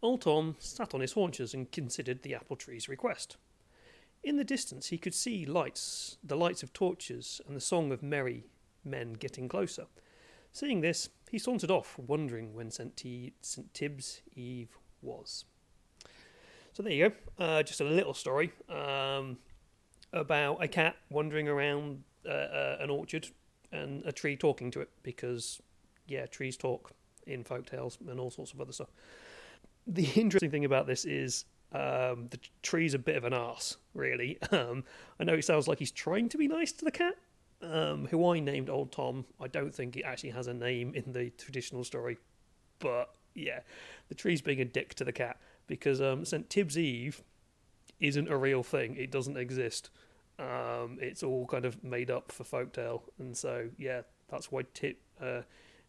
Old 0.00 0.22
Tom 0.22 0.56
sat 0.58 0.94
on 0.94 1.02
his 1.02 1.12
haunches 1.12 1.52
and 1.52 1.70
considered 1.70 2.22
the 2.22 2.34
apple 2.34 2.56
tree's 2.56 2.88
request. 2.88 3.36
In 4.24 4.38
the 4.38 4.44
distance 4.44 4.86
he 4.86 4.96
could 4.96 5.12
see 5.12 5.44
lights, 5.44 6.16
the 6.24 6.38
lights 6.38 6.62
of 6.62 6.72
torches, 6.72 7.42
and 7.46 7.54
the 7.54 7.60
song 7.60 7.92
of 7.92 8.02
merry 8.02 8.46
men 8.82 9.12
getting 9.12 9.46
closer. 9.46 9.84
Seeing 10.52 10.80
this, 10.80 11.10
he 11.30 11.38
sauntered 11.38 11.70
off, 11.70 11.98
wondering 11.98 12.54
when 12.54 12.70
St. 12.70 12.96
T- 12.96 13.34
St. 13.42 13.74
Tib's 13.74 14.22
Eve 14.34 14.78
was. 15.02 15.44
So 16.72 16.82
there 16.82 16.92
you 16.92 17.10
go, 17.10 17.44
uh, 17.44 17.62
just 17.62 17.82
a 17.82 17.84
little 17.84 18.14
story 18.14 18.52
um, 18.70 19.36
about 20.14 20.64
a 20.64 20.68
cat 20.68 20.96
wandering 21.10 21.46
around 21.46 22.04
uh, 22.26 22.32
uh, 22.32 22.76
an 22.80 22.88
orchard 22.88 23.28
and 23.72 24.04
a 24.04 24.12
tree 24.12 24.36
talking 24.36 24.70
to 24.72 24.80
it 24.80 24.90
because, 25.02 25.60
yeah, 26.06 26.26
trees 26.26 26.56
talk 26.56 26.92
in 27.26 27.44
folk 27.44 27.66
tales 27.66 27.98
and 28.08 28.20
all 28.20 28.30
sorts 28.30 28.52
of 28.52 28.60
other 28.60 28.72
stuff. 28.72 28.90
The 29.86 30.04
interesting 30.16 30.50
thing 30.50 30.64
about 30.64 30.86
this 30.86 31.04
is 31.04 31.44
um, 31.72 32.28
the 32.30 32.38
tree's 32.62 32.94
a 32.94 32.98
bit 32.98 33.16
of 33.16 33.24
an 33.24 33.32
ass, 33.32 33.76
really. 33.94 34.38
Um, 34.52 34.84
I 35.20 35.24
know 35.24 35.34
it 35.34 35.44
sounds 35.44 35.68
like 35.68 35.78
he's 35.78 35.90
trying 35.90 36.28
to 36.30 36.38
be 36.38 36.48
nice 36.48 36.72
to 36.72 36.84
the 36.84 36.90
cat, 36.90 37.14
um, 37.62 38.06
who 38.06 38.30
I 38.30 38.40
named 38.40 38.70
Old 38.70 38.92
Tom. 38.92 39.24
I 39.40 39.48
don't 39.48 39.74
think 39.74 39.96
it 39.96 40.02
actually 40.02 40.30
has 40.30 40.46
a 40.46 40.54
name 40.54 40.94
in 40.94 41.12
the 41.12 41.30
traditional 41.30 41.84
story, 41.84 42.18
but 42.78 43.10
yeah, 43.34 43.60
the 44.08 44.14
tree's 44.14 44.40
being 44.40 44.60
a 44.60 44.64
dick 44.64 44.94
to 44.94 45.04
the 45.04 45.12
cat 45.12 45.38
because 45.66 46.00
um, 46.00 46.24
St. 46.24 46.48
Tib's 46.48 46.78
Eve 46.78 47.22
isn't 48.00 48.28
a 48.28 48.36
real 48.36 48.62
thing. 48.62 48.96
It 48.96 49.10
doesn't 49.10 49.36
exist. 49.36 49.90
Um, 50.38 50.98
it's 51.00 51.22
all 51.22 51.46
kind 51.46 51.64
of 51.64 51.82
made 51.82 52.10
up 52.10 52.30
for 52.30 52.44
folktale, 52.44 53.02
and 53.18 53.36
so 53.36 53.70
yeah, 53.78 54.02
that's 54.28 54.52
why 54.52 54.62
Tip 54.74 54.98
uh, 55.20 55.42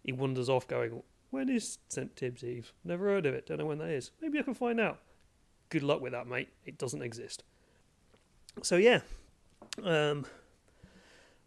he 0.04 0.12
wanders 0.14 0.50
off, 0.50 0.68
going, 0.68 1.04
"When 1.32 1.50
is 1.50 1.80
St 1.90 2.16
Tibbs 2.16 2.44
Eve? 2.44 2.72
Never 2.84 3.06
heard 3.06 3.26
of 3.26 3.34
it. 3.34 3.48
Don't 3.48 3.58
know 3.58 3.66
when 3.66 3.80
that 3.80 3.90
is. 3.90 4.12
Maybe 4.22 4.40
I 4.40 4.44
can 4.44 4.54
find 4.54 4.80
out." 4.80 5.00
Good 5.70 5.84
luck 5.84 6.00
with 6.00 6.14
that, 6.14 6.28
mate. 6.28 6.48
It 6.66 6.78
doesn't 6.78 7.02
exist. 7.02 7.44
So 8.64 8.78
yeah, 8.78 9.02
um, 9.84 10.26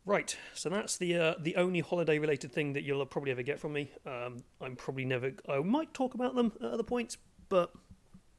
right. 0.05 0.37
So 0.55 0.69
that's 0.69 0.99
the 0.99 1.17
uh, 1.17 1.35
the 1.41 1.57
only 1.57 1.81
holiday 1.81 2.19
related 2.19 2.53
thing 2.53 2.75
that 2.75 2.83
you'll 2.83 3.05
probably 3.07 3.31
ever 3.31 3.43
get 3.43 3.59
from 3.59 3.73
me. 3.73 3.91
Um, 4.07 4.43
I'm 4.61 4.77
probably 4.77 5.07
never. 5.07 5.33
I 5.49 5.61
might 5.61 5.95
talk 5.95 6.15
about 6.15 6.35
them 6.35 6.53
at 6.63 6.71
other 6.71 6.83
points, 6.83 7.17
but 7.49 7.73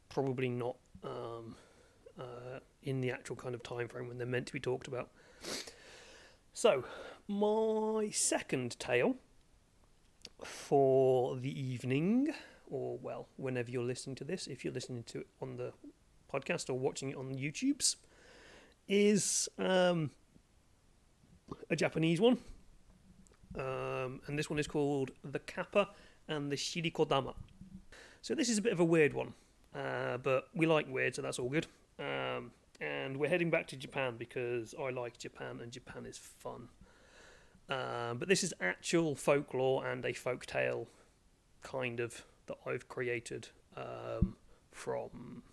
probably 0.10 0.50
not. 0.50 0.76
Um, 1.04 1.56
uh, 2.20 2.60
in 2.84 3.02
the 3.02 3.12
actual 3.12 3.36
kind 3.36 3.56
of 3.56 3.64
time 3.64 3.88
frame 3.88 4.08
when 4.08 4.18
they're 4.18 4.28
meant 4.28 4.48
to 4.48 4.54
be 4.54 4.60
talked 4.60 4.88
about. 4.88 5.10
So, 6.54 6.84
my 7.28 8.10
second 8.12 8.78
tale 8.80 9.16
for 10.44 11.38
the 11.38 11.60
evening, 11.60 12.34
or 12.70 12.98
well, 13.02 13.28
whenever 13.38 13.72
you're 13.72 13.84
listening 13.84 14.16
to 14.18 14.24
this, 14.24 14.48
if 14.48 14.64
you're 14.64 14.74
listening 14.74 15.04
to 15.04 15.20
it 15.20 15.28
on 15.42 15.58
the 15.58 15.72
podcast 16.32 16.70
or 16.70 16.74
watching 16.78 17.10
it 17.10 17.18
on 17.18 17.34
YouTube's, 17.34 17.98
is 18.88 19.48
um, 19.58 20.12
a 21.70 21.76
Japanese 21.76 22.20
one. 22.20 22.38
Um, 23.58 24.22
and 24.28 24.40
this 24.40 24.50
one 24.50 24.60
is 24.60 24.68
called 24.68 25.12
The 25.24 25.40
Kappa 25.40 25.90
and 26.28 26.52
the 26.52 26.56
Shirikodama. 26.56 27.34
So, 28.22 28.36
this 28.36 28.50
is 28.50 28.58
a 28.58 28.62
bit 28.62 28.74
of 28.74 28.80
a 28.80 28.86
weird 28.86 29.14
one, 29.14 29.34
uh, 29.76 30.18
but 30.18 30.50
we 30.54 30.66
like 30.66 30.88
weird, 30.90 31.16
so 31.16 31.22
that's 31.22 31.40
all 31.40 31.50
good. 31.50 31.68
Um, 31.98 32.52
and 32.82 33.18
we're 33.18 33.30
heading 33.30 33.52
back 33.52 33.68
to 33.68 33.76
Japan 33.76 34.16
because 34.18 34.74
I 34.78 34.90
like 34.90 35.20
Japan 35.20 35.60
and 35.62 35.72
Japan 35.72 36.06
is 36.08 36.18
fun. 36.18 36.70
Um, 37.70 38.18
but 38.18 38.28
this 38.28 38.44
is 38.44 38.54
actual 38.60 39.16
folklore 39.16 39.86
and 39.86 40.04
a 40.04 40.14
folk 40.14 40.48
tale, 40.48 40.88
kind 41.62 42.00
of 42.00 42.26
that 42.48 42.58
I've 42.66 42.90
created 42.90 43.50
um, 43.78 44.36
from 44.72 45.44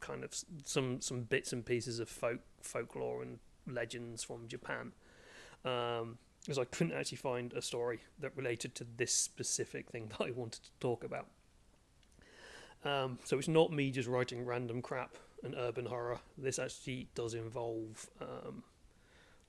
kind 0.00 0.24
of 0.24 0.34
some 0.64 1.00
some 1.00 1.22
bits 1.22 1.52
and 1.52 1.64
pieces 1.64 2.00
of 2.00 2.08
folk 2.08 2.40
folklore 2.60 3.22
and 3.22 3.38
legends 3.66 4.24
from 4.24 4.48
Japan. 4.48 4.92
Um, 5.64 6.18
because 6.42 6.58
I 6.58 6.64
couldn't 6.64 6.92
actually 6.92 7.16
find 7.16 7.54
a 7.54 7.62
story 7.62 8.00
that 8.18 8.36
related 8.36 8.74
to 8.74 8.86
this 8.98 9.14
specific 9.14 9.90
thing 9.90 10.08
that 10.18 10.26
I 10.26 10.30
wanted 10.32 10.64
to 10.64 10.70
talk 10.80 11.02
about. 11.02 11.28
Um, 12.84 13.18
so 13.24 13.38
it's 13.38 13.48
not 13.48 13.72
me 13.72 13.90
just 13.90 14.06
writing 14.06 14.44
random 14.44 14.82
crap 14.82 15.16
and 15.44 15.54
urban 15.56 15.86
horror. 15.86 16.18
This 16.36 16.58
actually 16.58 17.08
does 17.14 17.34
involve 17.34 18.08
um, 18.20 18.64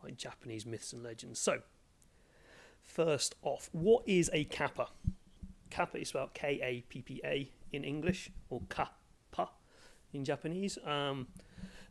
like 0.04 0.18
Japanese 0.18 0.66
myths 0.66 0.94
and 0.94 1.04
legends. 1.04 1.40
So, 1.40 1.60
first 2.84 3.36
off, 3.42 3.70
what 3.72 4.04
is 4.06 4.30
a 4.34 4.44
kappa? 4.44 4.90
Kappa 5.70 5.98
is 5.98 6.10
spelled 6.10 6.34
K 6.34 6.60
A 6.62 6.82
P 6.90 7.02
P 7.02 7.22
A 7.24 7.50
in 7.72 7.84
English, 7.84 8.32
or 8.50 8.62
kappa 8.70 9.50
in 10.14 10.24
Japanese. 10.24 10.78
Um, 10.86 11.28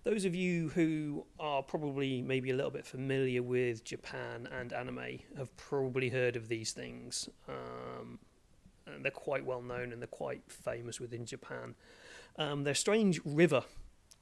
those 0.05 0.27
of 0.27 0.35
you 0.35 0.69
who 0.69 1.25
are 1.41 1.63
probably 1.63 2.21
maybe 2.21 2.51
a 2.51 2.55
little 2.55 2.71
bit 2.71 2.85
familiar 2.85 3.43
with 3.43 3.85
Japan 3.85 4.47
and 4.53 4.73
anime 4.73 5.19
have 5.37 5.57
probably 5.57 6.11
heard 6.11 6.37
of 6.37 6.49
these 6.49 6.73
things. 6.73 7.29
Um, 7.49 8.19
and 8.87 9.03
they're 9.03 9.11
quite 9.11 9.47
well 9.47 9.63
known 9.63 9.93
and 9.93 10.03
they're 10.03 10.07
quite 10.07 10.43
famous 10.47 11.01
within 11.01 11.25
Japan. 11.25 11.75
Um, 12.37 12.65
they're 12.65 12.75
strange 12.75 13.19
river 13.25 13.65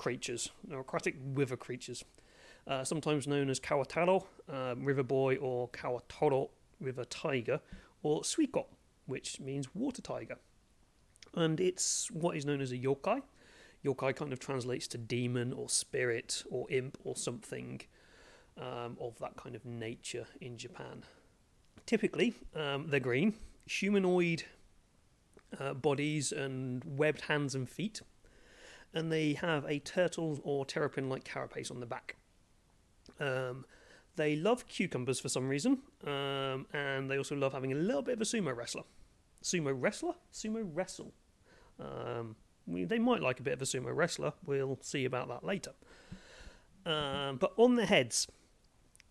creatures, 0.02 0.50
aquatic 0.72 1.14
river 1.32 1.56
creatures, 1.56 2.04
uh, 2.66 2.82
sometimes 2.82 3.28
known 3.28 3.48
as 3.48 3.60
Kawataro, 3.60 4.24
um, 4.48 4.84
river 4.84 5.04
boy, 5.04 5.36
or 5.36 5.68
Kawatora, 5.68 6.48
river 6.80 7.04
tiger, 7.04 7.60
or 8.02 8.22
Suiko, 8.22 8.64
which 9.06 9.38
means 9.38 9.72
water 9.76 10.02
tiger. 10.02 10.38
And 11.34 11.60
it's 11.60 12.10
what 12.10 12.36
is 12.36 12.44
known 12.44 12.60
as 12.60 12.72
a 12.72 12.76
yokai. 12.76 13.22
Yokai 13.84 14.16
kind 14.16 14.32
of 14.32 14.40
translates 14.40 14.88
to 14.88 14.98
demon 14.98 15.52
or 15.52 15.68
spirit 15.68 16.42
or 16.50 16.66
imp 16.68 16.98
or 17.04 17.14
something 17.14 17.80
um, 18.58 18.96
of 19.00 19.16
that 19.20 19.36
kind 19.36 19.54
of 19.54 19.64
nature 19.64 20.26
in 20.40 20.58
Japan. 20.58 21.04
Typically, 21.86 22.34
um, 22.56 22.88
they're 22.88 22.98
green, 22.98 23.34
humanoid 23.66 24.42
uh, 25.60 25.74
bodies 25.74 26.32
and 26.32 26.82
webbed 26.84 27.20
hands 27.22 27.54
and 27.54 27.68
feet 27.68 28.02
and 28.94 29.10
they 29.10 29.34
have 29.34 29.64
a 29.64 29.78
turtle 29.78 30.40
or 30.42 30.64
terrapin 30.64 31.08
like 31.08 31.24
carapace 31.24 31.70
on 31.70 31.80
the 31.80 31.86
back. 31.86 32.16
Um, 33.20 33.64
they 34.16 34.36
love 34.36 34.68
cucumbers 34.68 35.20
for 35.20 35.28
some 35.28 35.48
reason, 35.48 35.78
um, 36.06 36.66
and 36.72 37.10
they 37.10 37.16
also 37.16 37.34
love 37.34 37.52
having 37.52 37.72
a 37.72 37.76
little 37.76 38.02
bit 38.02 38.14
of 38.14 38.20
a 38.20 38.24
sumo 38.24 38.54
wrestler. 38.54 38.82
Sumo 39.42 39.74
wrestler? 39.74 40.14
Sumo 40.32 40.68
wrestle. 40.72 41.12
Um, 41.80 42.36
we, 42.66 42.84
they 42.84 42.98
might 42.98 43.22
like 43.22 43.40
a 43.40 43.42
bit 43.42 43.54
of 43.54 43.62
a 43.62 43.64
sumo 43.64 43.94
wrestler. 43.94 44.34
We'll 44.44 44.78
see 44.82 45.04
about 45.04 45.28
that 45.28 45.44
later. 45.44 45.72
Um, 46.84 47.36
but 47.36 47.52
on 47.56 47.76
their 47.76 47.86
heads, 47.86 48.28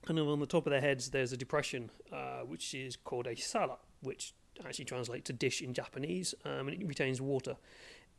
of 0.07 0.17
on 0.17 0.39
the 0.39 0.45
top 0.45 0.65
of 0.67 0.71
their 0.71 0.81
heads, 0.81 1.09
there's 1.09 1.33
a 1.33 1.37
depression 1.37 1.89
uh, 2.11 2.41
which 2.41 2.73
is 2.73 2.95
called 2.95 3.27
a 3.27 3.35
sara, 3.35 3.77
which 4.01 4.33
actually 4.65 4.85
translates 4.85 5.25
to 5.27 5.33
dish 5.33 5.61
in 5.61 5.73
Japanese, 5.73 6.35
um, 6.45 6.67
and 6.67 6.81
it 6.81 6.87
retains 6.87 7.21
water 7.21 7.55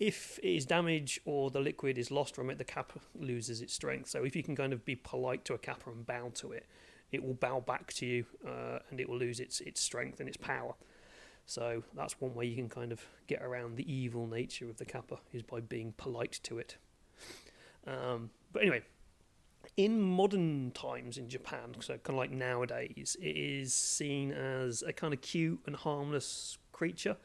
if 0.02 0.40
it 0.42 0.56
is 0.56 0.66
damaged 0.66 1.20
or 1.24 1.48
the 1.50 1.60
liquid 1.60 1.96
is 1.96 2.10
lost 2.10 2.34
from 2.34 2.50
it, 2.50 2.58
the 2.58 2.64
kappa 2.64 2.98
loses 3.14 3.62
its 3.62 3.72
strength. 3.72 4.10
So 4.10 4.24
if 4.24 4.34
you 4.34 4.42
can 4.42 4.56
kind 4.56 4.72
of 4.72 4.84
be 4.84 4.96
polite 4.96 5.44
to 5.44 5.54
a 5.54 5.58
kappa 5.58 5.90
and 5.90 6.04
bow 6.04 6.32
to 6.34 6.50
it, 6.50 6.66
it 7.12 7.22
will 7.22 7.34
bow 7.34 7.60
back 7.60 7.92
to 7.94 8.06
you 8.06 8.26
uh, 8.44 8.80
and 8.90 8.98
it 8.98 9.08
will 9.08 9.16
lose 9.16 9.38
its 9.38 9.60
its 9.60 9.80
strength 9.80 10.18
and 10.18 10.28
its 10.28 10.36
power. 10.36 10.74
So 11.46 11.84
that's 11.94 12.20
one 12.20 12.34
way 12.34 12.46
you 12.46 12.56
can 12.56 12.68
kind 12.68 12.90
of 12.90 13.00
get 13.28 13.42
around 13.42 13.76
the 13.76 13.92
evil 13.92 14.26
nature 14.26 14.68
of 14.68 14.78
the 14.78 14.84
kappa 14.84 15.18
is 15.32 15.42
by 15.42 15.60
being 15.60 15.94
polite 15.96 16.40
to 16.44 16.58
it. 16.58 16.76
Um, 17.86 18.30
but 18.52 18.62
anyway, 18.62 18.82
in 19.76 20.02
modern 20.02 20.72
times 20.72 21.16
in 21.16 21.28
Japan, 21.28 21.76
so 21.78 21.94
kind 21.98 22.10
of 22.10 22.16
like 22.16 22.32
nowadays, 22.32 23.16
it 23.20 23.36
is 23.36 23.72
seen 23.72 24.32
as 24.32 24.82
a 24.82 24.92
kind 24.92 25.14
of 25.14 25.20
cute 25.20 25.60
and 25.66 25.76
harmless 25.76 26.58
creature 26.72 27.16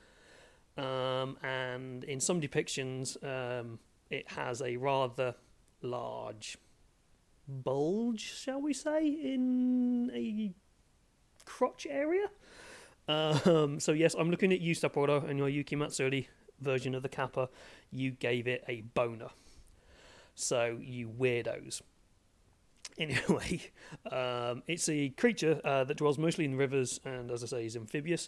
um, 0.77 1.37
and 1.43 2.03
in 2.03 2.19
some 2.19 2.39
depictions, 2.39 3.17
um, 3.23 3.79
it 4.09 4.29
has 4.31 4.61
a 4.61 4.77
rather 4.77 5.35
large 5.81 6.57
bulge, 7.47 8.21
shall 8.21 8.61
we 8.61 8.73
say, 8.73 9.07
in 9.07 10.11
a 10.13 10.53
crotch 11.45 11.87
area. 11.89 12.27
Um, 13.07 13.79
so 13.79 13.93
yes, 13.93 14.15
I'm 14.17 14.29
looking 14.29 14.51
at 14.51 14.59
you, 14.59 14.75
Sapporo, 14.75 15.27
and 15.27 15.37
your 15.39 15.49
Yuki 15.49 15.75
Matsuri 15.75 16.27
version 16.59 16.93
of 16.93 17.03
the 17.03 17.09
Kappa. 17.09 17.49
You 17.91 18.11
gave 18.11 18.47
it 18.47 18.63
a 18.67 18.81
boner. 18.81 19.29
So 20.35 20.77
you 20.81 21.09
weirdos. 21.09 21.81
Anyway, 22.99 23.61
um, 24.11 24.63
it's 24.65 24.89
a 24.89 25.09
creature 25.09 25.61
uh, 25.63 25.83
that 25.83 25.97
dwells 25.97 26.17
mostly 26.17 26.45
in 26.45 26.55
rivers 26.55 26.99
and, 27.05 27.29
as 27.29 27.43
I 27.43 27.45
say, 27.45 27.65
is 27.67 27.75
amphibious 27.75 28.27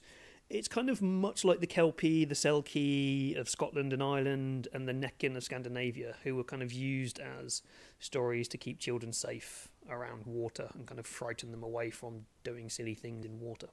it's 0.49 0.67
kind 0.67 0.89
of 0.89 1.01
much 1.01 1.45
like 1.45 1.59
the 1.59 1.67
Kelpie, 1.67 2.25
the 2.25 2.35
Selkie 2.35 3.39
of 3.39 3.47
Scotland 3.47 3.93
and 3.93 4.01
Ireland, 4.01 4.67
and 4.73 4.87
the 4.87 4.93
Necken 4.93 5.37
of 5.37 5.43
Scandinavia, 5.43 6.15
who 6.23 6.35
were 6.35 6.43
kind 6.43 6.63
of 6.63 6.73
used 6.73 7.19
as 7.19 7.61
stories 7.99 8.47
to 8.49 8.57
keep 8.57 8.79
children 8.79 9.13
safe 9.13 9.69
around 9.89 10.25
water 10.25 10.69
and 10.73 10.87
kind 10.87 10.99
of 10.99 11.05
frighten 11.05 11.51
them 11.51 11.63
away 11.63 11.91
from 11.91 12.25
doing 12.43 12.69
silly 12.69 12.95
things 12.95 13.25
in 13.25 13.39
water. 13.39 13.67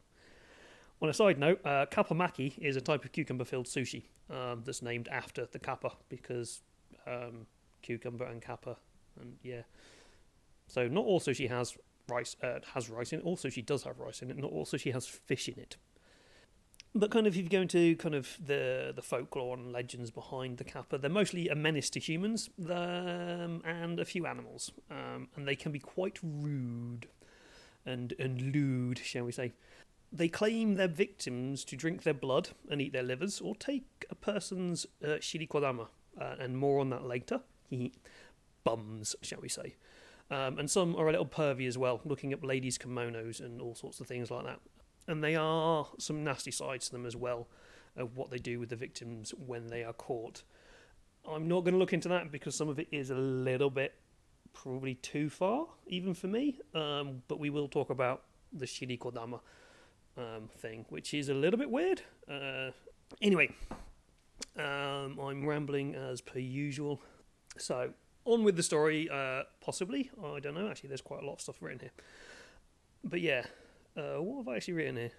On 1.00 1.08
a 1.08 1.14
side 1.14 1.38
note, 1.38 1.60
uh, 1.64 1.86
kappa 1.86 2.14
maki 2.14 2.58
is 2.58 2.76
a 2.76 2.80
type 2.80 3.04
of 3.04 3.12
cucumber 3.12 3.44
filled 3.44 3.66
sushi 3.66 4.04
um, 4.30 4.62
that's 4.64 4.80
named 4.80 5.08
after 5.08 5.46
the 5.46 5.58
kappa 5.58 5.92
because 6.08 6.62
um, 7.06 7.46
cucumber 7.82 8.24
and 8.24 8.40
kappa, 8.42 8.76
and 9.20 9.36
yeah. 9.42 9.62
So 10.68 10.88
not 10.88 11.04
all 11.04 11.20
sushi 11.20 11.48
has 11.48 11.76
rice 12.08 12.36
uh, 12.42 12.60
has 12.74 12.88
rice 12.90 13.12
in 13.12 13.20
it. 13.20 13.24
All 13.24 13.36
sushi 13.36 13.64
does 13.64 13.84
have 13.84 13.98
rice 13.98 14.22
in 14.22 14.30
it. 14.30 14.36
Not 14.36 14.50
also 14.50 14.76
she 14.76 14.90
has 14.90 15.06
fish 15.06 15.48
in 15.48 15.58
it. 15.58 15.76
But 16.96 17.10
kind 17.10 17.26
of 17.26 17.36
if 17.36 17.42
you 17.42 17.50
go 17.50 17.60
into 17.60 17.94
kind 17.96 18.14
of 18.14 18.38
the 18.42 18.90
the 18.96 19.02
folklore 19.02 19.54
and 19.54 19.70
legends 19.70 20.10
behind 20.10 20.56
the 20.56 20.64
kappa, 20.64 20.96
they're 20.96 21.10
mostly 21.10 21.46
a 21.46 21.54
menace 21.54 21.90
to 21.90 22.00
humans 22.00 22.48
um, 22.70 23.60
and 23.66 24.00
a 24.00 24.04
few 24.06 24.24
animals, 24.24 24.72
um, 24.90 25.28
and 25.36 25.46
they 25.46 25.56
can 25.56 25.72
be 25.72 25.78
quite 25.78 26.18
rude 26.22 27.06
and 27.84 28.14
and 28.18 28.40
lewd, 28.40 28.98
shall 29.04 29.24
we 29.24 29.32
say. 29.32 29.52
They 30.10 30.28
claim 30.28 30.76
their 30.76 30.88
victims 30.88 31.64
to 31.64 31.76
drink 31.76 32.04
their 32.04 32.14
blood 32.14 32.50
and 32.70 32.80
eat 32.80 32.94
their 32.94 33.02
livers, 33.02 33.42
or 33.42 33.54
take 33.54 34.06
a 34.08 34.14
person's 34.14 34.86
uh, 35.04 35.18
shirikodama, 35.20 35.88
uh, 36.18 36.36
and 36.40 36.56
more 36.56 36.80
on 36.80 36.88
that 36.90 37.04
later. 37.04 37.40
Bums, 38.64 39.14
shall 39.20 39.40
we 39.42 39.50
say. 39.50 39.74
Um, 40.30 40.58
and 40.58 40.70
some 40.70 40.96
are 40.96 41.08
a 41.08 41.10
little 41.10 41.26
pervy 41.26 41.68
as 41.68 41.76
well, 41.76 42.00
looking 42.06 42.32
at 42.32 42.42
ladies' 42.42 42.78
kimonos 42.78 43.38
and 43.38 43.60
all 43.60 43.74
sorts 43.74 44.00
of 44.00 44.06
things 44.06 44.30
like 44.30 44.46
that 44.46 44.60
and 45.06 45.22
they 45.22 45.36
are 45.36 45.86
some 45.98 46.24
nasty 46.24 46.50
sides 46.50 46.86
to 46.86 46.92
them 46.92 47.06
as 47.06 47.16
well 47.16 47.48
of 47.96 48.16
what 48.16 48.30
they 48.30 48.38
do 48.38 48.60
with 48.60 48.68
the 48.68 48.76
victims 48.76 49.32
when 49.46 49.68
they 49.68 49.82
are 49.82 49.92
caught. 49.92 50.42
I'm 51.28 51.48
not 51.48 51.64
going 51.64 51.74
to 51.74 51.78
look 51.78 51.92
into 51.92 52.08
that 52.10 52.30
because 52.30 52.54
some 52.54 52.68
of 52.68 52.78
it 52.78 52.88
is 52.92 53.10
a 53.10 53.14
little 53.14 53.70
bit 53.70 53.94
probably 54.52 54.94
too 54.94 55.28
far, 55.28 55.66
even 55.86 56.14
for 56.14 56.28
me. 56.28 56.58
Um, 56.74 57.22
but 57.28 57.38
we 57.38 57.50
will 57.50 57.68
talk 57.68 57.90
about 57.90 58.22
the 58.52 58.66
Shiri 58.66 58.98
Kodama 58.98 59.40
um, 60.16 60.48
thing, 60.58 60.86
which 60.88 61.14
is 61.14 61.28
a 61.28 61.34
little 61.34 61.58
bit 61.58 61.70
weird. 61.70 62.02
Uh, 62.30 62.70
anyway, 63.20 63.50
um, 64.56 65.18
I'm 65.18 65.46
rambling 65.46 65.94
as 65.94 66.20
per 66.20 66.38
usual. 66.38 67.00
So, 67.58 67.90
on 68.24 68.44
with 68.44 68.56
the 68.56 68.62
story, 68.62 69.08
uh, 69.10 69.44
possibly. 69.60 70.10
I 70.22 70.40
don't 70.40 70.54
know, 70.54 70.68
actually, 70.68 70.88
there's 70.88 71.00
quite 71.00 71.22
a 71.22 71.26
lot 71.26 71.34
of 71.34 71.40
stuff 71.40 71.56
written 71.60 71.80
here. 71.80 71.92
But 73.04 73.20
yeah, 73.20 73.44
uh, 73.96 74.22
what 74.22 74.38
have 74.38 74.48
I 74.48 74.56
actually 74.56 74.74
written 74.74 74.96
here? 74.96 75.12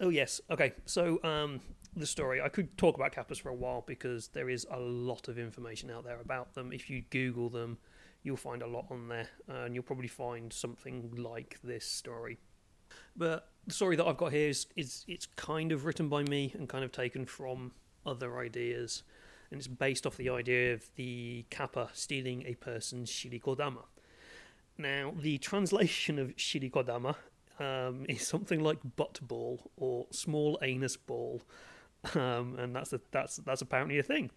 Oh, 0.00 0.08
yes. 0.08 0.40
Okay, 0.50 0.72
so 0.86 1.22
um, 1.22 1.60
the 1.96 2.06
story. 2.06 2.40
I 2.40 2.48
could 2.48 2.76
talk 2.76 2.96
about 2.96 3.12
Kappas 3.12 3.40
for 3.40 3.48
a 3.48 3.54
while 3.54 3.84
because 3.86 4.28
there 4.28 4.50
is 4.50 4.66
a 4.70 4.78
lot 4.78 5.28
of 5.28 5.38
information 5.38 5.90
out 5.90 6.04
there 6.04 6.20
about 6.20 6.54
them. 6.54 6.72
If 6.72 6.90
you 6.90 7.04
Google 7.10 7.48
them, 7.48 7.78
you'll 8.22 8.36
find 8.36 8.62
a 8.62 8.66
lot 8.66 8.86
on 8.90 9.08
there, 9.08 9.28
uh, 9.48 9.64
and 9.64 9.74
you'll 9.74 9.84
probably 9.84 10.08
find 10.08 10.52
something 10.52 11.12
like 11.16 11.58
this 11.62 11.86
story. 11.86 12.38
But 13.16 13.48
the 13.66 13.74
story 13.74 13.96
that 13.96 14.06
I've 14.06 14.16
got 14.16 14.32
here 14.32 14.48
is, 14.48 14.66
is 14.76 15.04
it's 15.06 15.26
kind 15.36 15.72
of 15.72 15.84
written 15.84 16.08
by 16.08 16.22
me 16.24 16.52
and 16.58 16.68
kind 16.68 16.84
of 16.84 16.92
taken 16.92 17.26
from 17.26 17.72
other 18.04 18.38
ideas, 18.38 19.02
and 19.50 19.58
it's 19.58 19.68
based 19.68 20.06
off 20.06 20.16
the 20.16 20.30
idea 20.30 20.74
of 20.74 20.84
the 20.96 21.44
kappa 21.50 21.90
stealing 21.92 22.44
a 22.46 22.54
person's 22.54 23.10
shirikodama. 23.10 23.84
Now, 24.76 25.12
the 25.16 25.38
translation 25.38 26.18
of 26.18 26.34
shirikodama 26.36 27.14
um, 27.60 28.06
is 28.08 28.26
something 28.26 28.60
like 28.60 28.78
butt 28.96 29.20
ball 29.22 29.70
or 29.76 30.06
small 30.10 30.58
anus 30.62 30.96
ball, 30.96 31.42
um, 32.14 32.56
and 32.58 32.74
that's 32.74 32.92
a, 32.92 33.00
that's 33.12 33.36
that's 33.36 33.62
apparently 33.62 33.98
a 33.98 34.02
thing. 34.02 34.30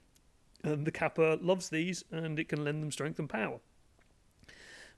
And 0.64 0.86
the 0.86 0.92
kappa 0.92 1.40
loves 1.42 1.70
these, 1.70 2.04
and 2.12 2.40
it 2.40 2.50
can 2.50 2.64
lend 2.64 2.84
them 2.84 2.92
strength 2.92 3.20
and 3.20 3.30
power. 3.30 3.60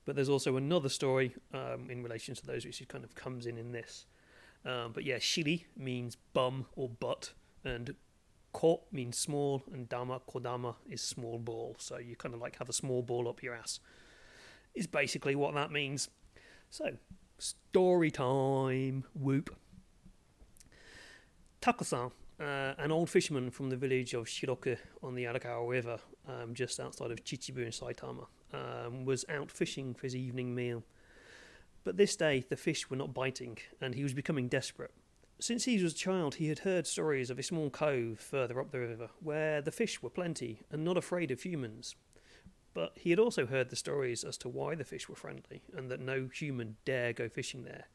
But 0.04 0.16
there's 0.16 0.28
also 0.28 0.56
another 0.56 0.88
story 0.88 1.34
um, 1.52 1.88
in 1.90 2.02
relation 2.02 2.34
to 2.34 2.46
those, 2.46 2.64
which 2.64 2.82
kind 2.88 3.04
of 3.04 3.14
comes 3.14 3.46
in 3.46 3.58
in 3.58 3.72
this. 3.72 4.06
Um, 4.64 4.92
but 4.92 5.04
yeah, 5.04 5.16
shiri 5.16 5.64
means 5.76 6.16
bum 6.32 6.66
or 6.76 6.88
butt, 6.88 7.32
and 7.64 7.94
ko 8.52 8.82
means 8.92 9.18
small, 9.18 9.62
and 9.72 9.88
dama 9.88 10.20
kodama 10.28 10.74
is 10.88 11.00
small 11.00 11.38
ball. 11.38 11.76
So 11.78 11.98
you 11.98 12.16
kind 12.16 12.34
of 12.34 12.40
like 12.40 12.58
have 12.58 12.68
a 12.68 12.74
small 12.74 13.02
ball 13.02 13.28
up 13.28 13.42
your 13.42 13.54
ass. 13.54 13.80
Is 14.74 14.86
basically 14.86 15.34
what 15.34 15.54
that 15.54 15.70
means. 15.70 16.08
So 16.70 16.96
story 17.38 18.10
time. 18.10 19.04
Whoop. 19.14 19.56
Takusan, 21.60 22.10
uh, 22.40 22.72
an 22.78 22.90
old 22.90 23.10
fisherman 23.10 23.50
from 23.50 23.68
the 23.68 23.76
village 23.76 24.14
of 24.14 24.24
Shiroku 24.24 24.78
on 25.02 25.14
the 25.14 25.24
Arakawa 25.24 25.68
River, 25.68 25.98
um, 26.26 26.54
just 26.54 26.80
outside 26.80 27.10
of 27.10 27.22
Chichibu 27.22 27.58
in 27.58 27.70
Saitama, 27.70 28.26
um, 28.54 29.04
was 29.04 29.26
out 29.28 29.50
fishing 29.50 29.92
for 29.92 30.02
his 30.06 30.16
evening 30.16 30.54
meal. 30.54 30.82
But 31.84 31.98
this 31.98 32.16
day 32.16 32.44
the 32.48 32.56
fish 32.56 32.88
were 32.88 32.96
not 32.96 33.12
biting, 33.12 33.58
and 33.80 33.94
he 33.94 34.02
was 34.02 34.14
becoming 34.14 34.48
desperate. 34.48 34.92
Since 35.38 35.64
he 35.64 35.82
was 35.82 35.92
a 35.92 35.96
child, 35.96 36.36
he 36.36 36.48
had 36.48 36.60
heard 36.60 36.86
stories 36.86 37.30
of 37.30 37.38
a 37.38 37.42
small 37.42 37.70
cove 37.70 38.18
further 38.18 38.60
up 38.60 38.70
the 38.70 38.80
river 38.80 39.10
where 39.20 39.60
the 39.62 39.72
fish 39.72 40.02
were 40.02 40.10
plenty 40.10 40.60
and 40.70 40.84
not 40.84 40.96
afraid 40.96 41.30
of 41.30 41.42
humans. 41.42 41.94
But 42.72 42.92
he 42.96 43.10
had 43.10 43.18
also 43.18 43.46
heard 43.46 43.70
the 43.70 43.76
stories 43.76 44.22
as 44.22 44.36
to 44.38 44.48
why 44.48 44.74
the 44.74 44.84
fish 44.84 45.08
were 45.08 45.16
friendly 45.16 45.62
and 45.76 45.90
that 45.90 46.00
no 46.00 46.28
human 46.32 46.76
dare 46.84 47.12
go 47.12 47.28
fishing 47.28 47.64
there 47.64 47.86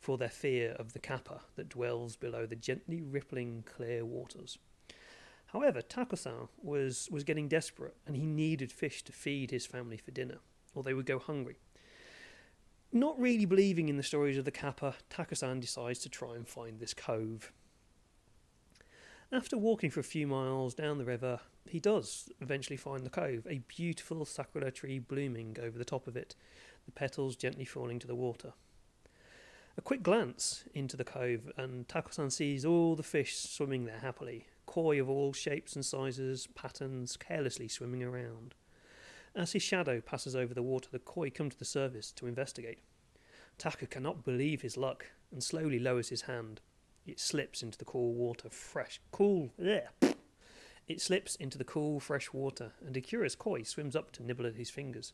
for 0.00 0.18
their 0.18 0.28
fear 0.28 0.72
of 0.72 0.92
the 0.92 0.98
kappa 0.98 1.40
that 1.56 1.68
dwells 1.68 2.16
below 2.16 2.46
the 2.46 2.56
gently 2.56 3.00
rippling 3.00 3.64
clear 3.66 4.04
waters. 4.04 4.58
However, 5.46 5.80
Takusan 5.80 6.48
was, 6.62 7.08
was 7.10 7.24
getting 7.24 7.48
desperate 7.48 7.96
and 8.06 8.16
he 8.16 8.26
needed 8.26 8.70
fish 8.70 9.02
to 9.04 9.12
feed 9.12 9.50
his 9.50 9.66
family 9.66 9.96
for 9.96 10.10
dinner, 10.10 10.38
or 10.74 10.82
they 10.82 10.94
would 10.94 11.06
go 11.06 11.18
hungry. 11.18 11.56
Not 12.92 13.18
really 13.20 13.44
believing 13.44 13.88
in 13.88 13.96
the 13.96 14.02
stories 14.02 14.38
of 14.38 14.44
the 14.44 14.50
Kappa, 14.50 14.94
Takusan 15.10 15.60
decides 15.60 15.98
to 16.00 16.08
try 16.08 16.34
and 16.34 16.46
find 16.46 16.80
this 16.80 16.94
cove. 16.94 17.52
After 19.30 19.58
walking 19.58 19.90
for 19.90 20.00
a 20.00 20.04
few 20.04 20.26
miles 20.26 20.74
down 20.74 20.96
the 20.96 21.04
river, 21.04 21.40
he 21.70 21.80
does 21.80 22.30
eventually 22.40 22.76
find 22.76 23.04
the 23.04 23.10
cove, 23.10 23.46
a 23.48 23.62
beautiful 23.68 24.24
sakura 24.24 24.70
tree 24.70 24.98
blooming 24.98 25.56
over 25.62 25.78
the 25.78 25.84
top 25.84 26.06
of 26.06 26.16
it, 26.16 26.34
the 26.86 26.92
petals 26.92 27.36
gently 27.36 27.64
falling 27.64 27.98
to 27.98 28.06
the 28.06 28.14
water. 28.14 28.52
A 29.76 29.80
quick 29.80 30.02
glance 30.02 30.64
into 30.74 30.96
the 30.96 31.04
cove, 31.04 31.52
and 31.56 31.86
Takusan 31.86 32.32
sees 32.32 32.64
all 32.64 32.96
the 32.96 33.02
fish 33.02 33.36
swimming 33.36 33.84
there 33.84 34.00
happily, 34.00 34.46
koi 34.66 35.00
of 35.00 35.08
all 35.08 35.32
shapes 35.32 35.76
and 35.76 35.84
sizes, 35.84 36.48
patterns, 36.48 37.16
carelessly 37.16 37.68
swimming 37.68 38.02
around. 38.02 38.54
As 39.36 39.52
his 39.52 39.62
shadow 39.62 40.00
passes 40.00 40.34
over 40.34 40.52
the 40.52 40.62
water, 40.62 40.88
the 40.90 40.98
koi 40.98 41.30
come 41.30 41.48
to 41.48 41.58
the 41.58 41.64
surface 41.64 42.10
to 42.12 42.26
investigate. 42.26 42.80
Taku 43.56 43.86
cannot 43.86 44.24
believe 44.24 44.62
his 44.62 44.76
luck 44.76 45.06
and 45.30 45.42
slowly 45.42 45.78
lowers 45.78 46.08
his 46.08 46.22
hand. 46.22 46.60
It 47.06 47.20
slips 47.20 47.62
into 47.62 47.78
the 47.78 47.84
cool 47.84 48.14
water, 48.14 48.50
fresh, 48.50 49.00
cool. 49.12 49.50
Yeah. 49.58 49.88
It 50.88 51.02
slips 51.02 51.36
into 51.36 51.58
the 51.58 51.64
cool, 51.64 52.00
fresh 52.00 52.32
water, 52.32 52.72
and 52.84 52.96
a 52.96 53.02
curious 53.02 53.34
koi 53.34 53.62
swims 53.62 53.94
up 53.94 54.10
to 54.12 54.22
nibble 54.22 54.46
at 54.46 54.54
his 54.56 54.70
fingers. 54.70 55.12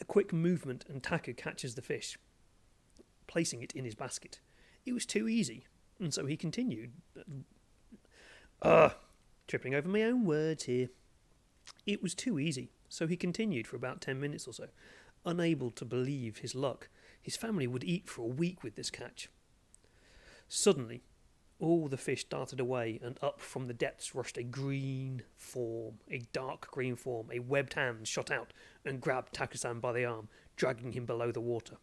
A 0.00 0.06
quick 0.06 0.32
movement, 0.32 0.86
and 0.88 1.02
Taku 1.02 1.34
catches 1.34 1.74
the 1.74 1.82
fish, 1.82 2.18
placing 3.26 3.62
it 3.62 3.74
in 3.74 3.84
his 3.84 3.94
basket. 3.94 4.40
It 4.86 4.94
was 4.94 5.04
too 5.04 5.28
easy, 5.28 5.66
and 6.00 6.14
so 6.14 6.24
he 6.24 6.36
continued, 6.38 6.92
Ugh, 8.62 8.94
tripping 9.46 9.74
over 9.74 9.88
my 9.88 10.02
own 10.02 10.24
words 10.24 10.64
here. 10.64 10.88
It 11.84 12.02
was 12.02 12.14
too 12.14 12.38
easy, 12.38 12.70
so 12.88 13.06
he 13.06 13.16
continued 13.16 13.66
for 13.66 13.76
about 13.76 14.00
ten 14.00 14.18
minutes 14.18 14.48
or 14.48 14.54
so, 14.54 14.68
unable 15.26 15.70
to 15.72 15.84
believe 15.84 16.38
his 16.38 16.54
luck. 16.54 16.88
His 17.20 17.36
family 17.36 17.66
would 17.66 17.84
eat 17.84 18.08
for 18.08 18.22
a 18.22 18.34
week 18.34 18.62
with 18.62 18.76
this 18.76 18.90
catch. 18.90 19.28
Suddenly, 20.48 21.02
all 21.62 21.86
the 21.86 21.96
fish 21.96 22.24
darted 22.24 22.58
away, 22.58 22.98
and 23.02 23.16
up 23.22 23.40
from 23.40 23.68
the 23.68 23.72
depths 23.72 24.16
rushed 24.16 24.36
a 24.36 24.42
green 24.42 25.22
form, 25.36 25.94
a 26.10 26.22
dark 26.32 26.68
green 26.72 26.96
form. 26.96 27.28
A 27.32 27.38
webbed 27.38 27.74
hand 27.74 28.08
shot 28.08 28.32
out 28.32 28.52
and 28.84 29.00
grabbed 29.00 29.32
Takusan 29.32 29.80
by 29.80 29.92
the 29.92 30.04
arm, 30.04 30.28
dragging 30.56 30.90
him 30.90 31.06
below 31.06 31.30
the 31.30 31.40
water. 31.40 31.76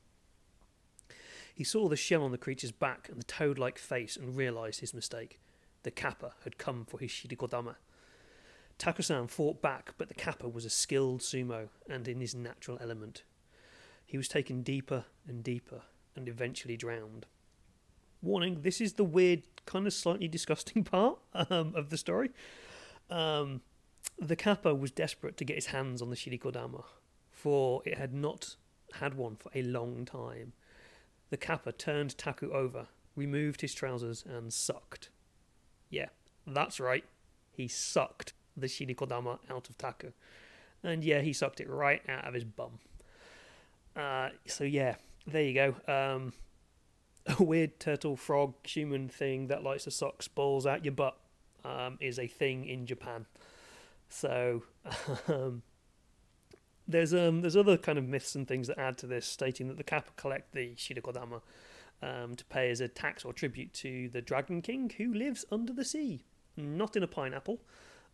He 1.56 1.64
saw 1.64 1.88
the 1.88 1.96
shell 1.96 2.24
on 2.24 2.32
the 2.32 2.38
creature's 2.38 2.74
back 2.74 3.08
and 3.10 3.18
the 3.18 3.24
toad 3.24 3.58
like 3.58 3.80
face 3.80 4.18
and 4.18 4.36
realized 4.36 4.82
his 4.82 4.94
mistake. 4.94 5.40
The 5.84 5.92
Kappa 5.92 6.34
had 6.44 6.58
come 6.58 6.86
for 6.86 7.00
his 7.00 7.12
Shirikodama. 7.12 7.76
Takusan 8.78 9.30
fought 9.30 9.62
back, 9.62 9.94
but 9.98 10.10
the 10.10 10.14
Kappa 10.14 10.50
was 10.50 10.66
a 10.66 10.70
skilled 10.70 11.22
sumo 11.22 11.70
and 11.90 12.06
in 12.08 12.20
his 12.20 12.36
natural 12.36 12.78
element. 12.82 13.24
He 14.06 14.18
was 14.18 14.28
taken 14.28 14.62
deeper 14.62 15.06
and 15.26 15.42
deeper 15.42 15.84
and 16.18 16.28
eventually 16.28 16.76
drowned. 16.76 17.28
Warning, 18.22 18.62
this 18.62 18.82
is 18.82 18.94
the 18.94 19.04
weird, 19.04 19.44
kind 19.66 19.88
of 19.88 19.94
slightly 19.94 20.28
disgusting 20.28 20.84
part 20.86 21.20
um, 21.34 21.74
of 21.76 21.90
the 21.90 21.98
story. 21.98 22.32
Um, 23.10 23.62
the 24.20 24.36
Kappa 24.36 24.76
was 24.76 24.92
desperate 24.92 25.38
to 25.38 25.46
get 25.46 25.56
his 25.56 25.68
hands 25.68 26.02
on 26.02 26.10
the 26.10 26.16
Shirikodama, 26.16 26.84
for 27.32 27.82
it 27.86 27.98
had 27.98 28.14
not 28.14 28.56
had 28.94 29.14
one 29.14 29.36
for 29.36 29.50
a 29.56 29.62
long 29.62 30.06
time. 30.06 30.54
The 31.30 31.38
Kappa 31.38 31.72
turned 31.72 32.18
Taku 32.18 32.52
over, 32.52 32.88
removed 33.16 33.62
his 33.62 33.74
trousers, 33.74 34.24
and 34.28 34.52
sucked. 34.52 35.10
Yeah, 35.90 36.08
that's 36.46 36.80
right. 36.80 37.06
He 37.52 37.68
sucked 37.68 38.34
the 38.58 38.68
Shirikodama 38.68 39.40
out 39.50 39.70
of 39.70 39.78
Taku. 39.78 40.12
And 40.84 41.04
yeah, 41.04 41.22
he 41.22 41.34
sucked 41.34 41.60
it 41.60 41.70
right 41.70 42.02
out 42.10 42.28
of 42.28 42.34
his 42.34 42.44
bum. 42.44 42.80
Uh, 43.96 44.30
so 44.46 44.64
yeah, 44.64 44.96
there 45.28 45.44
you 45.44 45.54
go. 45.54 45.76
Um, 45.88 46.34
a 47.40 47.44
weird 47.44 47.80
turtle 47.80 48.16
frog 48.16 48.54
human 48.66 49.10
thing 49.10 49.48
that 49.48 49.64
likes 49.64 49.84
to 49.84 49.92
suck 49.92 50.24
balls 50.36 50.66
out 50.66 50.86
your 50.86 50.94
butt 50.94 51.18
um, 51.64 51.98
is 52.00 52.20
a 52.20 52.28
thing 52.28 52.66
in 52.66 52.86
Japan. 52.86 53.26
So 54.10 54.64
um, 55.28 55.62
there's 56.88 57.14
um 57.14 57.42
there's 57.42 57.56
other 57.56 57.78
kind 57.78 57.98
of 57.98 58.08
myths 58.08 58.36
and 58.36 58.48
things 58.48 58.68
that 58.68 58.80
add 58.80 58.98
to 59.00 59.08
this, 59.08 59.26
stating 59.26 59.68
that 59.68 59.78
the 59.78 59.84
Kappa 59.84 60.12
collect 60.16 60.54
the 60.54 60.74
Shirikodama 60.76 61.42
um, 62.02 62.36
to 62.36 62.46
pay 62.46 62.72
as 62.72 62.82
a 62.82 62.88
tax 62.88 63.24
or 63.24 63.34
tribute 63.34 63.74
to 63.76 64.10
the 64.10 64.22
Dragon 64.22 64.62
King 64.62 64.92
who 64.98 65.14
lives 65.14 65.46
under 65.52 65.72
the 65.72 65.86
sea, 65.86 66.26
not 66.58 66.96
in 66.96 67.04
a 67.04 67.08
pineapple, 67.08 67.60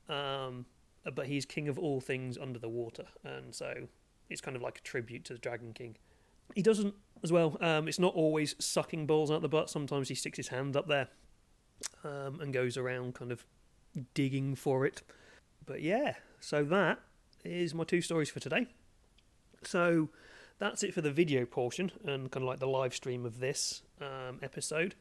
um, 0.10 0.66
but 1.14 1.28
he's 1.28 1.46
king 1.46 1.68
of 1.68 1.80
all 1.80 2.02
things 2.02 2.38
under 2.38 2.60
the 2.60 2.70
water, 2.70 3.06
and 3.24 3.56
so 3.56 3.88
it's 4.30 4.42
kind 4.42 4.58
of 4.58 4.62
like 4.62 4.80
a 4.80 4.82
tribute 4.82 5.24
to 5.26 5.34
the 5.34 5.40
Dragon 5.40 5.72
King. 5.72 5.96
He 6.54 6.62
doesn't 6.62 6.96
as 7.24 7.32
well. 7.32 7.58
Um, 7.60 7.88
it's 7.88 8.00
not 8.00 8.14
always 8.14 8.56
sucking 8.60 9.08
balls 9.08 9.32
out 9.32 9.42
the 9.42 9.50
butt. 9.50 9.70
Sometimes 9.70 10.10
he 10.10 10.16
sticks 10.16 10.38
his 10.38 10.50
hand 10.50 10.76
up 10.76 10.88
there 10.88 11.10
um, 12.04 12.40
and 12.40 12.54
goes 12.54 12.78
around 12.78 13.16
kind 13.16 13.32
of 13.32 13.46
digging 14.14 14.56
for 14.56 14.86
it. 14.86 15.02
But 15.66 15.82
yeah, 15.82 16.16
so 16.40 16.64
that 16.64 17.00
is 17.44 17.74
my 17.74 17.84
two 17.84 18.02
stories 18.02 18.30
for 18.30 18.40
today. 18.40 18.68
So 19.64 20.10
that's 20.60 20.84
it 20.84 20.94
for 20.94 21.02
the 21.02 21.12
video 21.12 21.46
portion 21.46 21.92
and 22.06 22.32
kind 22.32 22.44
of 22.44 22.48
like 22.48 22.60
the 22.60 22.68
live 22.68 22.94
stream 22.94 23.26
of 23.26 23.40
this 23.40 23.82
um, 24.00 24.40
episode. 24.42 24.96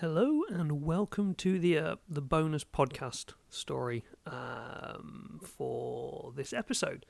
Hello 0.00 0.42
and 0.50 0.82
welcome 0.82 1.34
to 1.36 1.58
the 1.58 1.78
uh, 1.78 1.96
the 2.08 2.20
bonus 2.20 2.64
podcast 2.64 3.32
story 3.48 4.04
um, 4.26 5.40
for 5.42 6.32
this 6.36 6.52
episode. 6.52 7.06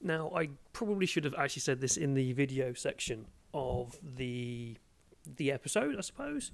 Now, 0.00 0.30
I 0.34 0.50
probably 0.72 1.06
should 1.06 1.24
have 1.24 1.34
actually 1.34 1.60
said 1.60 1.80
this 1.80 1.96
in 1.96 2.14
the 2.14 2.32
video 2.32 2.72
section 2.72 3.26
of 3.52 3.96
the 4.02 4.76
the 5.36 5.52
episode, 5.52 5.96
I 5.96 6.00
suppose. 6.00 6.52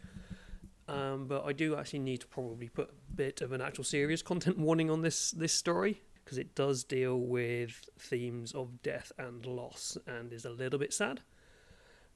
Um, 0.89 1.27
but 1.27 1.45
I 1.45 1.53
do 1.53 1.77
actually 1.77 2.01
need 2.01 2.21
to 2.21 2.27
probably 2.27 2.69
put 2.69 2.91
a 2.91 3.15
bit 3.17 3.41
of 3.41 3.53
an 3.53 3.61
actual 3.61 3.85
serious 3.85 4.23
content 4.31 4.59
warning 4.59 4.91
on 4.91 5.03
this 5.03 5.31
this 5.31 5.53
story 5.53 6.03
because 6.25 6.39
it 6.39 6.55
does 6.55 6.85
deal 6.85 7.19
with 7.19 7.89
themes 7.99 8.53
of 8.53 8.83
death 8.83 9.13
and 9.19 9.45
loss 9.45 9.99
and 10.07 10.33
is 10.33 10.47
a 10.47 10.51
little 10.51 10.79
bit 10.79 10.93
sad. 10.93 11.21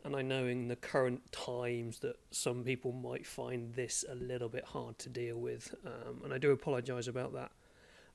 And 0.05 0.17
I 0.17 0.23
know 0.23 0.47
in 0.47 0.69
the 0.69 0.77
current 0.77 1.31
times 1.33 1.99
that 2.01 2.17
some 2.31 2.63
people 2.63 2.93
might 2.93 3.27
find 3.27 3.75
this 3.75 4.05
a 4.09 4.15
little 4.15 4.49
bit 4.49 4.65
hard 4.65 4.99
to 5.01 5.09
deal 5.09 5.37
with, 5.37 5.75
um, 5.85 6.23
and 6.25 6.33
I 6.33 6.39
do 6.39 6.53
apologise 6.53 7.09
about 7.09 7.35
that. 7.35 7.51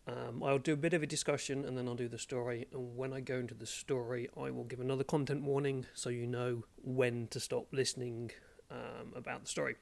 Um, 0.05 0.43
I'll 0.43 0.59
do 0.59 0.73
a 0.73 0.77
bit 0.77 0.93
of 0.93 1.01
a 1.01 1.07
discussion 1.07 1.63
and 1.63 1.77
then 1.77 1.87
I'll 1.87 1.95
do 1.95 2.09
the 2.09 2.19
story. 2.19 2.67
And 2.73 2.97
when 2.97 3.13
I 3.13 3.21
go 3.21 3.37
into 3.37 3.53
the 3.53 3.65
story, 3.65 4.29
I 4.35 4.51
will 4.51 4.65
give 4.65 4.81
another 4.81 5.03
content 5.03 5.43
warning 5.43 5.85
so 5.93 6.09
you 6.09 6.27
know 6.27 6.63
when 6.83 7.27
to 7.27 7.39
stop 7.39 7.67
listening 7.71 8.31
um, 8.69 9.13
about 9.15 9.43
the 9.43 9.49
story. 9.49 9.75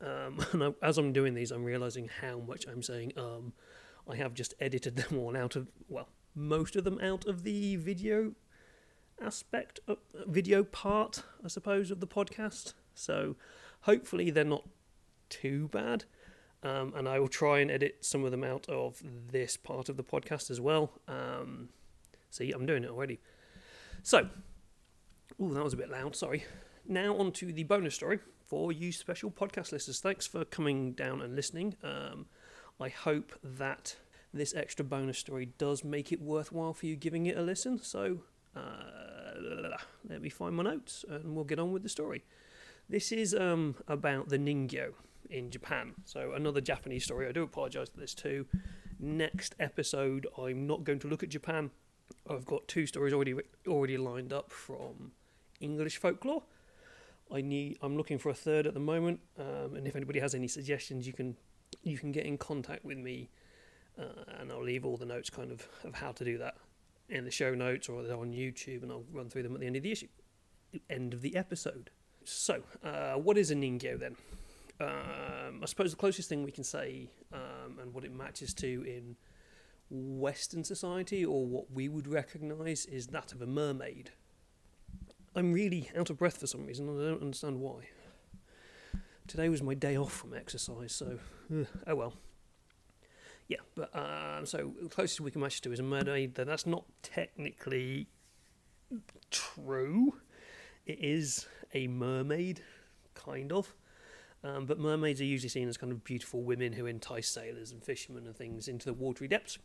Um, 0.00 0.44
and 0.52 0.64
I, 0.64 0.72
as 0.82 0.98
I'm 0.98 1.12
doing 1.12 1.34
these, 1.34 1.50
I'm 1.50 1.64
realizing 1.64 2.08
how 2.20 2.38
much 2.38 2.66
I'm 2.66 2.82
saying. 2.82 3.12
Um, 3.16 3.52
I 4.08 4.16
have 4.16 4.34
just 4.34 4.54
edited 4.60 4.96
them 5.08 5.18
all 5.18 5.36
out 5.36 5.56
of, 5.56 5.68
well, 5.88 6.08
most 6.34 6.74
of 6.76 6.84
them 6.84 6.98
out 7.00 7.26
of 7.26 7.42
the 7.42 7.76
video 7.76 8.32
aspect, 9.20 9.80
of, 9.86 9.98
video 10.26 10.64
part, 10.64 11.22
I 11.44 11.48
suppose, 11.48 11.90
of 11.90 12.00
the 12.00 12.06
podcast. 12.06 12.72
So 12.94 13.36
hopefully 13.82 14.30
they're 14.30 14.44
not 14.44 14.66
too 15.28 15.68
bad. 15.68 16.04
Um, 16.62 16.92
and 16.96 17.08
I 17.08 17.18
will 17.18 17.28
try 17.28 17.58
and 17.58 17.70
edit 17.70 18.04
some 18.04 18.24
of 18.24 18.30
them 18.30 18.44
out 18.44 18.68
of 18.68 19.02
this 19.30 19.56
part 19.56 19.88
of 19.88 19.96
the 19.96 20.04
podcast 20.04 20.50
as 20.50 20.60
well. 20.60 20.92
Um, 21.08 21.70
see, 22.30 22.52
I'm 22.52 22.66
doing 22.66 22.84
it 22.84 22.90
already. 22.90 23.18
So, 24.02 24.28
oh, 25.40 25.52
that 25.52 25.64
was 25.64 25.72
a 25.72 25.76
bit 25.76 25.90
loud. 25.90 26.14
Sorry. 26.14 26.44
Now 26.86 27.16
on 27.16 27.32
to 27.32 27.52
the 27.52 27.64
bonus 27.64 27.94
story 27.94 28.20
for 28.46 28.70
you 28.70 28.92
special 28.92 29.30
podcast 29.30 29.72
listeners. 29.72 30.00
Thanks 30.00 30.26
for 30.26 30.44
coming 30.44 30.92
down 30.92 31.20
and 31.20 31.34
listening. 31.34 31.74
Um, 31.82 32.26
I 32.80 32.88
hope 32.90 33.32
that 33.42 33.96
this 34.32 34.54
extra 34.54 34.84
bonus 34.84 35.18
story 35.18 35.46
does 35.58 35.84
make 35.84 36.12
it 36.12 36.20
worthwhile 36.20 36.74
for 36.74 36.86
you 36.86 36.96
giving 36.96 37.26
it 37.26 37.36
a 37.36 37.42
listen. 37.42 37.82
So, 37.82 38.18
uh, 38.56 39.76
let 40.08 40.22
me 40.22 40.28
find 40.28 40.54
my 40.54 40.62
notes 40.62 41.04
and 41.08 41.34
we'll 41.34 41.44
get 41.44 41.58
on 41.58 41.72
with 41.72 41.82
the 41.82 41.88
story. 41.88 42.24
This 42.88 43.10
is 43.10 43.34
um, 43.34 43.76
about 43.88 44.28
the 44.28 44.38
Ningyo 44.38 44.94
in 45.32 45.50
Japan. 45.50 45.94
So 46.04 46.32
another 46.32 46.60
Japanese 46.60 47.04
story. 47.04 47.26
I 47.26 47.32
do 47.32 47.42
apologise 47.42 47.88
for 47.88 48.00
this 48.00 48.14
too. 48.14 48.46
Next 48.98 49.54
episode, 49.58 50.26
I'm 50.38 50.66
not 50.66 50.84
going 50.84 50.98
to 51.00 51.08
look 51.08 51.22
at 51.22 51.28
Japan. 51.28 51.70
I've 52.28 52.44
got 52.44 52.68
two 52.68 52.86
stories 52.86 53.12
already 53.12 53.34
already 53.66 53.96
lined 53.96 54.32
up 54.32 54.50
from 54.52 55.12
English 55.60 55.96
folklore. 55.96 56.42
I 57.32 57.40
need. 57.40 57.78
I'm 57.82 57.96
looking 57.96 58.18
for 58.18 58.28
a 58.28 58.34
third 58.34 58.66
at 58.66 58.74
the 58.74 58.80
moment, 58.80 59.20
um, 59.38 59.74
and 59.74 59.86
if 59.86 59.96
anybody 59.96 60.20
has 60.20 60.34
any 60.34 60.48
suggestions, 60.48 61.06
you 61.06 61.12
can 61.12 61.36
you 61.82 61.98
can 61.98 62.12
get 62.12 62.26
in 62.26 62.36
contact 62.36 62.84
with 62.84 62.98
me, 62.98 63.30
uh, 63.98 64.24
and 64.38 64.52
I'll 64.52 64.62
leave 64.62 64.84
all 64.84 64.98
the 64.98 65.06
notes 65.06 65.30
kind 65.30 65.50
of 65.50 65.66
of 65.84 65.94
how 65.94 66.12
to 66.12 66.24
do 66.24 66.38
that 66.38 66.56
in 67.08 67.24
the 67.24 67.30
show 67.30 67.54
notes 67.54 67.88
or 67.88 68.00
on 68.00 68.32
YouTube, 68.32 68.82
and 68.82 68.92
I'll 68.92 69.04
run 69.10 69.30
through 69.30 69.44
them 69.44 69.54
at 69.54 69.60
the 69.60 69.66
end 69.66 69.76
of 69.76 69.82
the 69.82 69.92
issue, 69.92 70.08
end 70.90 71.14
of 71.14 71.22
the 71.22 71.34
episode. 71.34 71.90
So, 72.24 72.62
uh, 72.84 73.14
what 73.14 73.36
is 73.38 73.50
a 73.50 73.54
ningyo 73.54 73.98
then? 73.98 74.16
Um, 74.82 75.60
I 75.62 75.66
suppose 75.66 75.90
the 75.90 75.96
closest 75.96 76.28
thing 76.28 76.42
we 76.42 76.50
can 76.52 76.64
say 76.64 77.10
um, 77.32 77.78
and 77.80 77.94
what 77.94 78.04
it 78.04 78.14
matches 78.14 78.52
to 78.54 78.66
in 78.66 79.16
Western 79.90 80.64
society 80.64 81.24
or 81.24 81.46
what 81.46 81.70
we 81.70 81.88
would 81.88 82.06
recognise 82.06 82.86
is 82.86 83.08
that 83.08 83.32
of 83.32 83.42
a 83.42 83.46
mermaid. 83.46 84.10
I'm 85.34 85.52
really 85.52 85.90
out 85.96 86.10
of 86.10 86.18
breath 86.18 86.38
for 86.38 86.46
some 86.46 86.66
reason 86.66 86.88
and 86.88 87.00
I 87.00 87.10
don't 87.10 87.22
understand 87.22 87.60
why. 87.60 87.88
Today 89.26 89.48
was 89.48 89.62
my 89.62 89.74
day 89.74 89.96
off 89.96 90.12
from 90.12 90.34
exercise, 90.34 90.92
so 90.92 91.18
oh 91.86 91.94
well. 91.94 92.14
Yeah, 93.48 93.58
but 93.74 93.94
um, 93.94 94.46
so 94.46 94.72
the 94.82 94.88
closest 94.88 95.20
we 95.20 95.30
can 95.30 95.40
match 95.40 95.60
to 95.62 95.72
is 95.72 95.78
a 95.78 95.82
mermaid. 95.82 96.34
Then 96.34 96.46
that's 96.46 96.66
not 96.66 96.84
technically 97.02 98.08
true. 99.30 100.14
It 100.86 100.98
is 101.00 101.46
a 101.74 101.86
mermaid, 101.86 102.62
kind 103.14 103.52
of. 103.52 103.74
Um, 104.44 104.66
but 104.66 104.78
mermaids 104.78 105.20
are 105.20 105.24
usually 105.24 105.48
seen 105.48 105.68
as 105.68 105.76
kind 105.76 105.92
of 105.92 106.02
beautiful 106.02 106.42
women 106.42 106.72
who 106.72 106.86
entice 106.86 107.28
sailors 107.28 107.70
and 107.70 107.82
fishermen 107.82 108.26
and 108.26 108.36
things 108.36 108.66
into 108.66 108.86
the 108.86 108.92
watery 108.92 109.28
depths. 109.28 109.58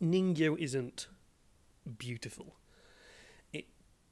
Ningyo 0.00 0.56
isn't 0.58 1.08
beautiful. 1.98 2.54
It 3.52 3.66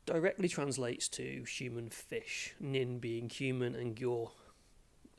directly 0.05 0.49
translates 0.49 1.09
to 1.11 1.45
human 1.45 1.91
fish, 1.91 2.55
nin 2.59 2.99
being 2.99 3.29
human 3.29 3.75
and 3.77 3.95
gyo 3.95 4.33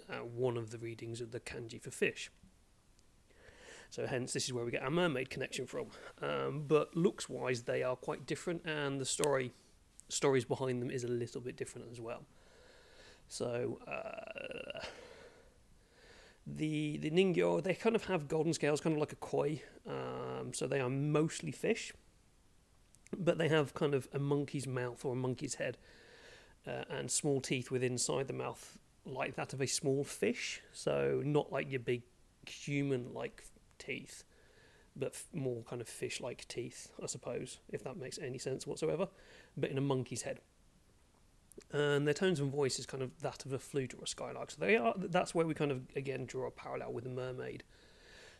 uh, 0.10 0.18
one 0.18 0.58
of 0.58 0.72
the 0.72 0.78
readings 0.78 1.22
of 1.22 1.32
the 1.32 1.40
kanji 1.40 1.82
for 1.82 1.92
fish. 1.92 2.30
So 3.90 4.06
hence 4.06 4.34
this 4.34 4.46
is 4.46 4.54
where 4.54 4.66
we 4.66 4.72
get 4.72 4.84
our 4.84 4.90
mermaid 4.90 5.30
connection 5.30 5.66
from. 5.66 5.88
Um, 6.22 6.66
but 6.68 6.96
looks 6.96 7.30
wise 7.30 7.64
they 7.64 7.84
are 7.84 7.96
quite 7.96 8.26
different 8.26 8.64
and 8.66 9.00
the 9.00 9.06
story 9.06 9.54
stories 10.10 10.46
behind 10.46 10.82
them 10.82 10.90
is 10.90 11.04
a 11.04 11.08
little 11.08 11.42
bit 11.42 11.56
different 11.56 11.88
as 11.92 12.00
well. 12.00 12.26
So 13.28 13.80
uh, 13.88 14.86
the 16.46 16.98
the 16.98 17.12
ningyo 17.12 17.62
they 17.62 17.74
kind 17.74 17.96
of 17.96 18.06
have 18.06 18.28
golden 18.28 18.54
scales, 18.54 18.82
kind 18.82 18.96
of 18.96 19.00
like 19.00 19.12
a 19.12 19.18
koi. 19.18 19.62
Um, 19.88 20.54
so 20.54 20.68
they 20.68 20.80
are 20.80 20.90
mostly 20.90 21.52
fish, 21.52 21.94
but 23.18 23.38
they 23.38 23.50
have 23.50 23.74
kind 23.74 23.94
of 23.94 24.08
a 24.14 24.20
monkey's 24.20 24.68
mouth 24.68 25.04
or 25.04 25.14
a 25.14 25.16
monkey's 25.16 25.56
head, 25.56 25.78
uh, 26.66 26.84
and 26.90 27.12
small 27.12 27.42
teeth 27.42 27.70
within 27.72 27.94
inside 27.94 28.28
the 28.28 28.34
mouth, 28.34 28.78
like 29.06 29.36
that 29.36 29.54
of 29.54 29.62
a 29.62 29.68
small 29.68 30.04
fish. 30.04 30.62
So 30.74 31.22
not 31.26 31.52
like 31.52 31.70
your 31.70 31.80
big 31.80 32.04
human-like 32.46 33.44
teeth, 33.78 34.24
but 34.96 35.22
more 35.34 35.64
kind 35.64 35.82
of 35.82 35.88
fish-like 35.88 36.48
teeth, 36.48 36.90
I 37.02 37.08
suppose, 37.08 37.60
if 37.72 37.84
that 37.84 37.98
makes 37.98 38.18
any 38.20 38.38
sense 38.38 38.66
whatsoever. 38.66 39.10
But 39.56 39.70
in 39.70 39.78
a 39.78 39.82
monkey's 39.82 40.22
head 40.22 40.40
and 41.72 42.08
their 42.08 42.14
tones 42.14 42.40
and 42.40 42.52
voice 42.52 42.80
is 42.80 42.86
kind 42.86 43.04
of 43.04 43.20
that 43.22 43.46
of 43.46 43.54
a 43.54 43.60
flute 43.60 43.94
or 43.94 44.04
a 44.04 44.08
skylark. 44.08 44.52
So 44.52 44.58
they 44.60 44.78
are. 44.78 44.94
That's 44.98 45.36
where 45.36 45.46
we 45.46 45.54
kind 45.54 45.72
of 45.72 45.82
again 45.96 46.26
draw 46.26 46.48
a 46.48 46.52
parallel 46.52 46.94
with 46.94 47.04
the 47.04 47.10
mermaid. 47.10 47.64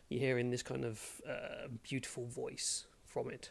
You're 0.08 0.20
hearing 0.20 0.50
this 0.50 0.62
kind 0.62 0.84
of 0.84 1.20
uh, 1.28 1.68
beautiful 1.82 2.26
voice 2.26 2.86
from 3.04 3.28
it. 3.30 3.50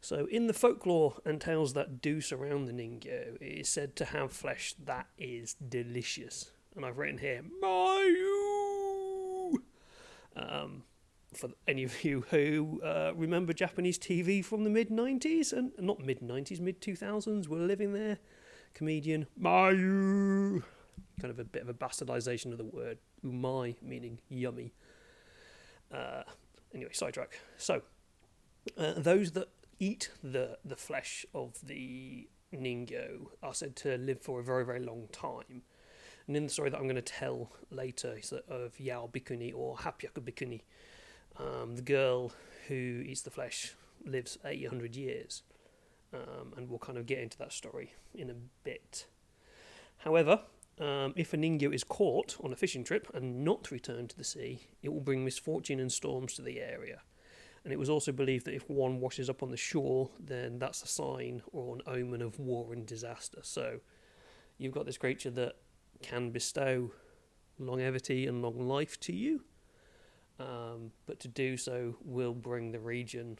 So 0.00 0.26
in 0.26 0.48
the 0.48 0.52
folklore 0.52 1.14
and 1.24 1.40
tales 1.40 1.72
that 1.72 2.02
do 2.02 2.20
surround 2.20 2.68
the 2.68 2.72
Ningyo, 2.72 3.40
it 3.40 3.60
is 3.60 3.70
said 3.70 3.96
to 3.96 4.04
have 4.04 4.32
flesh 4.32 4.74
that 4.84 5.06
is 5.16 5.54
delicious. 5.54 6.50
And 6.76 6.84
I've 6.84 6.98
written 6.98 7.18
here, 7.18 7.42
Mayu! 7.62 9.54
Um, 10.36 10.82
for 11.32 11.50
any 11.66 11.84
of 11.84 12.04
you 12.04 12.26
who 12.30 12.82
uh, 12.84 13.12
remember 13.14 13.54
Japanese 13.54 13.98
TV 13.98 14.44
from 14.44 14.64
the 14.64 14.70
mid 14.70 14.90
90s, 14.90 15.52
and 15.54 15.72
not 15.78 16.00
mid 16.00 16.20
90s, 16.20 16.60
mid 16.60 16.82
2000s, 16.82 17.48
were 17.48 17.58
living 17.58 17.94
there 17.94 18.18
comedian 18.74 19.26
Mayu. 19.40 20.62
Kind 21.20 21.30
of 21.30 21.38
a 21.38 21.44
bit 21.44 21.62
of 21.62 21.68
a 21.68 21.74
bastardization 21.74 22.52
of 22.52 22.58
the 22.58 22.64
word 22.64 22.98
umai, 23.24 23.76
meaning 23.80 24.18
yummy. 24.28 24.72
Uh, 25.92 26.24
anyway, 26.74 26.90
sidetrack. 26.92 27.40
So, 27.56 27.82
uh, 28.76 28.94
those 28.96 29.32
that 29.32 29.48
eat 29.78 30.10
the, 30.22 30.58
the 30.64 30.76
flesh 30.76 31.24
of 31.34 31.54
the 31.62 32.28
Ningyo 32.52 33.26
are 33.42 33.54
said 33.54 33.76
to 33.76 33.96
live 33.96 34.20
for 34.20 34.40
a 34.40 34.42
very, 34.42 34.64
very 34.64 34.80
long 34.80 35.08
time. 35.12 35.62
And 36.26 36.36
in 36.36 36.44
the 36.44 36.50
story 36.50 36.70
that 36.70 36.76
I'm 36.76 36.84
going 36.84 36.96
to 36.96 37.02
tell 37.02 37.52
later 37.70 38.18
of 38.48 38.80
Yao 38.80 39.08
Bikuni 39.12 39.52
or 39.54 39.76
Happyaku 39.76 40.20
Bikuni, 40.20 40.62
um, 41.36 41.76
the 41.76 41.82
girl 41.82 42.32
who 42.68 42.74
eats 42.74 43.22
the 43.22 43.30
flesh 43.30 43.74
lives 44.04 44.38
800 44.44 44.96
years 44.96 45.42
um, 46.14 46.52
and 46.56 46.68
we'll 46.68 46.78
kind 46.78 46.98
of 46.98 47.06
get 47.06 47.18
into 47.18 47.38
that 47.38 47.52
story 47.52 47.92
in 48.14 48.30
a 48.30 48.34
bit. 48.62 49.06
However, 49.98 50.40
um, 50.80 51.12
if 51.16 51.32
a 51.32 51.36
ningyo 51.36 51.72
is 51.74 51.84
caught 51.84 52.36
on 52.42 52.52
a 52.52 52.56
fishing 52.56 52.84
trip 52.84 53.08
and 53.14 53.44
not 53.44 53.70
returned 53.70 54.10
to 54.10 54.16
the 54.16 54.24
sea, 54.24 54.66
it 54.82 54.92
will 54.92 55.00
bring 55.00 55.24
misfortune 55.24 55.80
and 55.80 55.92
storms 55.92 56.34
to 56.34 56.42
the 56.42 56.60
area. 56.60 57.00
And 57.64 57.72
it 57.72 57.78
was 57.78 57.88
also 57.88 58.12
believed 58.12 58.44
that 58.46 58.54
if 58.54 58.68
one 58.68 59.00
washes 59.00 59.30
up 59.30 59.42
on 59.42 59.50
the 59.50 59.56
shore, 59.56 60.10
then 60.20 60.58
that's 60.58 60.82
a 60.82 60.86
sign 60.86 61.42
or 61.52 61.76
an 61.76 61.82
omen 61.86 62.20
of 62.20 62.38
war 62.38 62.72
and 62.72 62.86
disaster. 62.86 63.38
So 63.42 63.80
you've 64.58 64.74
got 64.74 64.84
this 64.84 64.98
creature 64.98 65.30
that 65.30 65.54
can 66.02 66.30
bestow 66.30 66.92
longevity 67.58 68.26
and 68.26 68.42
long 68.42 68.68
life 68.68 69.00
to 69.00 69.14
you, 69.14 69.42
um, 70.38 70.90
but 71.06 71.20
to 71.20 71.28
do 71.28 71.56
so 71.56 71.96
will 72.04 72.34
bring 72.34 72.72
the 72.72 72.80
region 72.80 73.38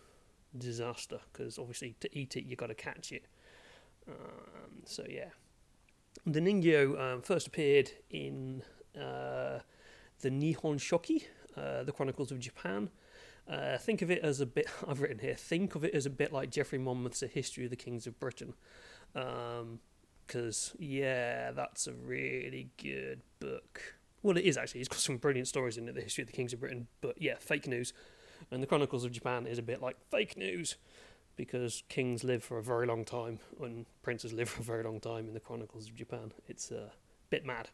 disaster 0.57 1.21
because 1.33 1.59
obviously 1.59 1.97
to 2.01 2.19
eat 2.19 2.37
it 2.37 2.45
you've 2.45 2.59
got 2.59 2.69
to 2.69 2.75
catch 2.75 3.13
it. 3.13 3.27
Um, 4.09 4.83
so 4.85 5.05
yeah, 5.09 5.31
the 6.27 6.41
Ningyo 6.41 7.01
um, 7.01 7.23
first 7.23 7.47
appeared 7.47 7.91
in 8.11 8.63
uh, 8.97 9.61
the 10.21 10.31
Nihon 10.31 10.79
Shoki, 10.79 11.25
uh, 11.57 11.83
the 11.85 11.93
Chronicles 11.93 12.31
of 12.31 12.39
Japan, 12.39 12.91
Uh, 13.47 13.77
think 13.77 14.01
of 14.01 14.11
it 14.11 14.21
as 14.23 14.41
a 14.41 14.47
bit. 14.47 14.67
I've 14.89 15.01
written 15.01 15.19
here. 15.19 15.35
Think 15.35 15.75
of 15.75 15.85
it 15.85 15.95
as 15.95 16.07
a 16.07 16.11
bit 16.11 16.33
like 16.33 16.51
Geoffrey 16.51 16.79
Monmouth's 16.79 17.23
A 17.23 17.27
History 17.27 17.65
of 17.65 17.71
the 17.71 17.77
Kings 17.77 18.07
of 18.07 18.19
Britain, 18.19 18.55
because 19.13 20.71
um, 20.73 20.79
yeah, 20.79 21.53
that's 21.53 21.87
a 21.87 21.93
really 21.93 22.71
good 22.79 23.21
book. 23.41 23.97
Well, 24.23 24.39
it 24.39 24.45
is 24.45 24.57
actually. 24.57 24.81
It's 24.81 24.89
got 24.89 24.99
some 24.99 25.19
brilliant 25.19 25.49
stories 25.49 25.77
in 25.77 25.89
it. 25.89 25.95
The 25.95 26.01
History 26.01 26.23
of 26.23 26.29
the 26.29 26.37
Kings 26.37 26.53
of 26.55 26.61
Britain, 26.61 26.87
but 27.01 27.21
yeah, 27.21 27.35
fake 27.39 27.67
news. 27.67 27.93
And 28.51 28.63
the 28.63 28.67
Chronicles 28.67 29.05
of 29.05 29.13
Japan 29.13 29.47
is 29.47 29.59
a 29.59 29.63
bit 29.63 29.83
like 29.83 29.97
fake 30.11 30.37
news, 30.37 30.77
because 31.37 31.83
kings 31.89 32.25
live 32.25 32.43
for 32.43 32.59
a 32.59 32.63
very 32.63 32.87
long 32.87 33.05
time 33.05 33.39
and 33.61 33.87
princes 34.03 34.33
live 34.33 34.49
for 34.49 34.61
a 34.61 34.65
very 34.65 34.83
long 34.83 35.01
time 35.01 35.27
in 35.27 35.35
the 35.35 35.41
Chronicles 35.41 35.89
of 35.89 35.95
Japan. 35.95 36.33
It's 36.49 36.71
a 36.71 36.91
bit 37.31 37.45
mad. 37.45 37.71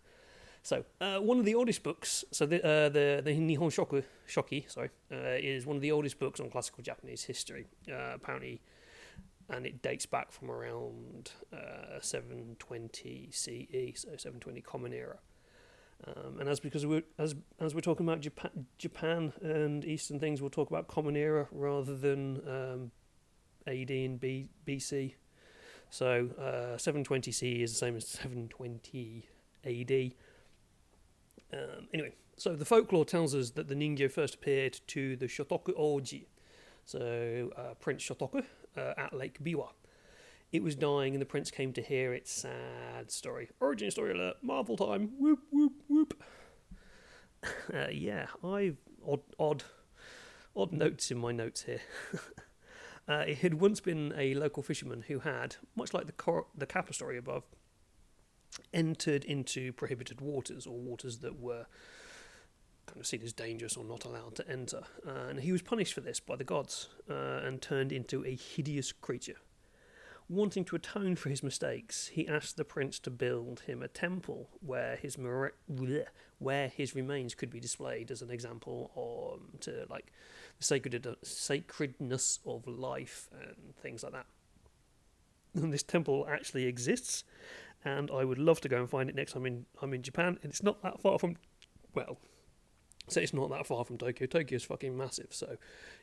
So, 0.63 0.85
uh, 1.01 1.19
one 1.19 1.39
of 1.39 1.47
the 1.47 1.55
oldest 1.55 1.83
books, 1.83 2.23
so 2.33 2.45
the 2.45 2.59
uh, 2.59 2.89
the, 2.91 3.23
the 3.25 3.31
Nihon 3.31 3.71
Shoku, 3.71 4.05
Shoki, 4.29 4.71
sorry, 4.71 4.91
uh, 5.11 5.39
is 5.39 5.65
one 5.65 5.77
of 5.77 5.83
the 5.83 5.91
oldest 5.91 6.19
books 6.19 6.39
on 6.39 6.51
classical 6.51 6.83
Japanese 6.83 7.25
history. 7.25 7.67
Uh, 7.91 8.13
apparently, 8.15 8.61
and 9.49 9.65
it 9.65 9.81
dates 9.81 10.05
back 10.05 10.31
from 10.31 10.51
around 10.51 11.33
uh, 11.53 11.99
720 12.01 13.31
CE, 13.33 14.01
so 14.01 14.09
720 14.09 14.61
Common 14.61 14.93
Era. 14.93 15.19
Um, 16.07 16.41
and 16.41 16.49
as 16.49 16.61
because 16.61 16.87
we're 16.87 17.03
as 17.19 17.35
as 17.61 17.75
we're 17.75 17.81
talking 17.81 18.07
about 18.07 18.21
Japan, 18.21 18.67
Japan 18.79 19.33
and 19.43 19.85
Eastern 19.85 20.19
things, 20.19 20.41
we'll 20.41 20.51
talk 20.51 20.71
about 20.71 20.89
Common 20.89 21.17
Era 21.17 21.47
rather 21.53 21.95
than 21.95 22.41
um, 22.49 22.91
AD 23.67 23.91
and 23.91 24.19
B, 24.19 24.49
BC. 24.67 25.15
So 25.91 26.31
uh, 26.39 26.79
720 26.79 27.33
CE 27.33 27.43
is 27.43 27.73
the 27.73 27.79
same 27.79 27.97
as 27.97 28.07
720 28.09 29.27
AD. 29.65 30.13
Um, 31.53 31.89
anyway, 31.93 32.15
so 32.37 32.55
the 32.55 32.65
folklore 32.65 33.05
tells 33.05 33.35
us 33.35 33.51
that 33.51 33.69
the 33.69 33.75
Ningyo 33.75 34.11
first 34.11 34.37
appeared 34.37 34.81
to 34.89 35.17
the 35.17 35.27
Shotoku 35.27 35.77
Oji, 35.79 36.27
so 36.85 37.51
uh, 37.57 37.75
Prince 37.81 38.05
Shotoku, 38.05 38.45
uh, 38.77 38.95
at 38.97 39.13
Lake 39.13 39.43
Biwa. 39.43 39.69
It 40.53 40.63
was 40.65 40.75
dying, 40.75 41.15
and 41.15 41.23
the 41.23 41.27
prince 41.27 41.51
came 41.51 41.73
to 41.75 41.83
hear 41.83 42.13
its 42.13 42.33
sad 42.33 43.11
story. 43.11 43.51
Origin 43.61 43.91
story 43.91 44.13
alert, 44.13 44.37
Marvel 44.43 44.77
time, 44.77 45.11
whoop, 45.19 45.41
whoop, 45.51 45.73
whoop. 45.89 46.23
Uh, 47.73 47.87
yeah, 47.91 48.27
I've 48.45 48.77
odd, 49.03 49.21
odd, 49.39 49.63
odd 50.55 50.73
notes 50.73 51.11
in 51.11 51.17
my 51.17 51.33
notes 51.33 51.63
here. 51.63 51.81
uh, 53.09 53.25
it 53.27 53.39
had 53.39 53.55
once 53.55 53.81
been 53.81 54.13
a 54.15 54.35
local 54.35 54.63
fisherman 54.63 55.05
who 55.09 55.21
had, 55.21 55.57
much 55.75 55.95
like 55.95 56.05
the 56.05 56.13
cor- 56.13 56.49
the 56.55 56.67
Kappa 56.67 56.93
story 56.93 57.17
above, 57.17 57.45
entered 58.75 59.25
into 59.25 59.73
prohibited 59.73 60.21
waters 60.21 60.67
or 60.67 60.79
waters 60.79 61.21
that 61.21 61.41
were 61.41 61.65
kind 62.87 63.01
of 63.01 63.07
seen 63.07 63.23
as 63.23 63.33
dangerous 63.33 63.77
or 63.77 63.85
not 63.85 64.05
allowed 64.05 64.35
to 64.35 64.47
enter. 64.47 64.83
Uh, 65.07 65.29
and 65.29 65.41
he 65.41 65.53
was 65.53 65.63
punished 65.63 65.95
for 65.95 66.01
this 66.03 66.21
by 66.21 66.37
the 66.37 66.45
gods 66.45 66.89
uh, 67.09 67.41
and 67.43 67.63
turned 67.63 67.91
into 67.91 68.23
a 68.27 68.35
hideous 68.35 68.93
creature. 68.93 69.37
Wanting 70.31 70.65
to 70.67 70.77
atone 70.77 71.17
for 71.17 71.29
his 71.29 71.43
mistakes, 71.43 72.07
he 72.07 72.29
asked 72.29 72.57
the 72.57 72.65
prince 72.65 73.01
to 73.01 73.11
build 73.11 73.63
him 73.67 73.83
a 73.83 73.89
temple 73.89 74.49
where 74.65 74.95
his 74.95 75.19
where 76.39 76.69
his 76.69 76.95
remains 76.95 77.35
could 77.35 77.51
be 77.51 77.59
displayed 77.59 78.13
as 78.13 78.23
an 78.23 78.31
example 78.31 78.93
of 78.95 79.61
to 79.63 79.87
like 79.91 80.13
the 80.59 80.65
sacred 80.65 81.17
sacredness 81.25 82.39
of 82.47 82.65
life 82.69 83.29
and 83.33 83.75
things 83.83 84.05
like 84.05 84.13
that. 84.13 84.27
And 85.55 85.73
this 85.73 85.83
temple 85.83 86.29
actually 86.31 86.67
exists, 86.67 87.25
and 87.85 88.09
I 88.09 88.25
would 88.25 88.39
love 88.39 88.61
to 88.61 88.69
go 88.69 88.79
and 88.79 88.89
find 88.89 89.11
it 89.11 89.17
next 89.17 89.33
time 89.33 89.47
in, 89.47 89.67
I'm 89.83 89.93
in 89.95 90.03
Japan. 90.03 90.39
And 90.45 90.53
it's 90.53 90.63
not 90.63 90.81
that 90.85 91.01
far 91.01 91.19
from, 91.19 91.39
well, 91.93 92.19
so 93.09 93.21
it's 93.21 93.35
not 93.35 93.51
that 93.51 93.67
far 93.67 93.85
from 93.85 93.99
Tokyo. 93.99 94.29
Tokyo 94.29 94.55
is 94.55 94.63
fucking 94.63 94.97
massive, 94.97 95.29
so 95.31 95.57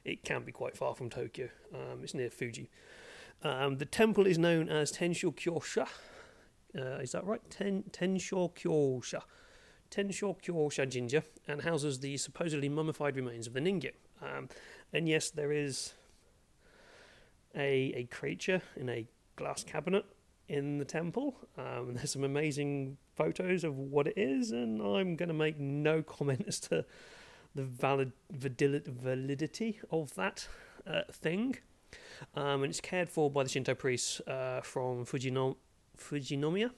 it 0.03 0.25
can 0.25 0.43
be 0.43 0.51
quite 0.51 0.75
far 0.75 0.95
from 0.95 1.09
Tokyo. 1.09 1.47
Um, 1.73 1.99
it's 2.03 2.13
near 2.13 2.29
Fuji. 2.29 2.69
Um, 3.43 3.77
the 3.77 3.85
temple 3.85 4.25
is 4.25 4.37
known 4.37 4.69
as 4.69 4.91
Tensho 4.91 5.33
Kyosha. 5.33 5.87
Uh, 6.77 6.99
is 7.01 7.11
that 7.11 7.25
right? 7.25 7.41
Ten, 7.49 7.83
Tensho 7.91 8.53
Kyosha. 8.53 9.21
Tensho 9.89 10.35
Kyosha 10.41 10.89
Jinja, 10.89 11.23
and 11.47 11.61
houses 11.61 11.99
the 11.99 12.17
supposedly 12.17 12.69
mummified 12.69 13.15
remains 13.15 13.47
of 13.47 13.53
the 13.53 13.59
Ningyo. 13.59 13.91
Um, 14.21 14.49
and 14.91 15.07
yes, 15.07 15.29
there 15.29 15.51
is 15.51 15.93
a, 17.55 17.93
a 17.95 18.03
creature 18.05 18.61
in 18.75 18.89
a 18.89 19.07
glass 19.35 19.63
cabinet 19.63 20.05
in 20.47 20.77
the 20.77 20.85
temple. 20.85 21.35
Um, 21.57 21.93
there's 21.95 22.11
some 22.11 22.23
amazing 22.23 22.97
photos 23.15 23.63
of 23.63 23.77
what 23.77 24.07
it 24.07 24.17
is, 24.17 24.51
and 24.51 24.81
I'm 24.81 25.15
going 25.15 25.29
to 25.29 25.33
make 25.33 25.59
no 25.59 26.01
comment 26.01 26.45
as 26.47 26.59
to 26.61 26.85
the 27.55 27.63
valid 27.63 28.11
validity 28.29 29.79
of 29.89 30.13
that 30.15 30.47
uh, 30.85 31.01
thing. 31.11 31.57
Um, 32.35 32.63
and 32.63 32.69
it's 32.69 32.81
cared 32.81 33.09
for 33.09 33.29
by 33.29 33.43
the 33.43 33.49
Shinto 33.49 33.75
priests 33.75 34.19
uh, 34.21 34.61
from 34.61 35.05
Fujino- 35.05 35.57
Fujinomiya 35.97 36.71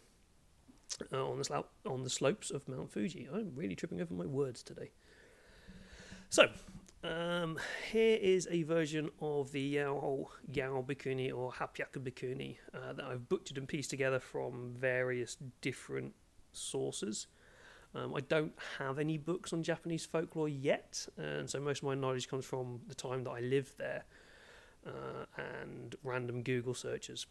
uh, 1.14 1.30
on 1.30 1.38
the 1.38 1.44
slo- 1.44 1.66
on 1.86 2.04
the 2.04 2.10
slopes 2.10 2.52
of 2.52 2.68
Mount 2.68 2.92
Fuji. 2.92 3.28
I'm 3.34 3.52
really 3.56 3.76
tripping 3.76 4.02
over 4.02 4.14
my 4.14 4.26
words 4.26 4.64
today. 4.64 4.92
So, 6.30 6.50
um, 7.04 7.58
here 7.92 8.18
is 8.22 8.48
a 8.52 8.64
version 8.64 9.10
of 9.22 9.52
the 9.52 9.62
Yao, 9.62 10.28
Yao 10.52 10.86
Bikuni 10.88 11.34
or 11.34 11.52
Happyaku 11.52 12.04
Bikuni 12.04 12.58
uh, 12.74 12.94
that 12.94 13.06
I've 13.06 13.30
butchered 13.30 13.58
and 13.58 13.68
pieced 13.68 13.90
together 13.90 14.20
from 14.20 14.76
various 14.78 15.38
different 15.62 16.14
sources. 16.52 17.28
Um, 17.96 18.14
I 18.16 18.20
don't 18.20 18.54
have 18.78 19.00
any 19.00 19.18
books 19.18 19.52
on 19.52 19.64
Japanese 19.64 20.06
folklore 20.06 20.50
yet, 20.50 21.08
and 21.18 21.50
so 21.50 21.60
most 21.60 21.80
of 21.80 21.86
my 21.86 21.96
knowledge 21.96 22.28
comes 22.28 22.46
from 22.46 22.82
the 22.88 22.94
time 22.94 23.24
that 23.24 23.32
I 23.32 23.40
lived 23.40 23.80
there 23.80 24.04
uh, 24.86 25.26
and 25.38 25.96
random 26.04 26.44
Google 26.44 26.74
searches. 26.74 27.26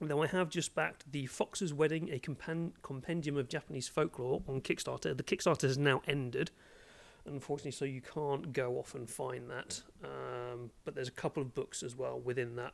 Though 0.00 0.22
I 0.22 0.28
have 0.28 0.48
just 0.48 0.74
backed 0.74 1.12
The 1.12 1.26
Fox's 1.26 1.74
Wedding, 1.74 2.10
a 2.10 2.18
compendium 2.18 3.36
of 3.36 3.48
Japanese 3.48 3.86
folklore 3.86 4.42
on 4.48 4.62
Kickstarter. 4.62 5.14
The 5.14 5.22
Kickstarter 5.22 5.62
has 5.62 5.76
now 5.76 6.00
ended, 6.06 6.50
unfortunately, 7.26 7.72
so 7.72 7.84
you 7.84 8.00
can't 8.00 8.54
go 8.54 8.78
off 8.78 8.94
and 8.94 9.10
find 9.10 9.50
that. 9.50 9.82
Um, 10.02 10.70
but 10.86 10.94
there's 10.94 11.08
a 11.08 11.12
couple 11.12 11.42
of 11.42 11.54
books 11.54 11.82
as 11.82 11.94
well 11.96 12.18
within 12.18 12.56
that. 12.56 12.72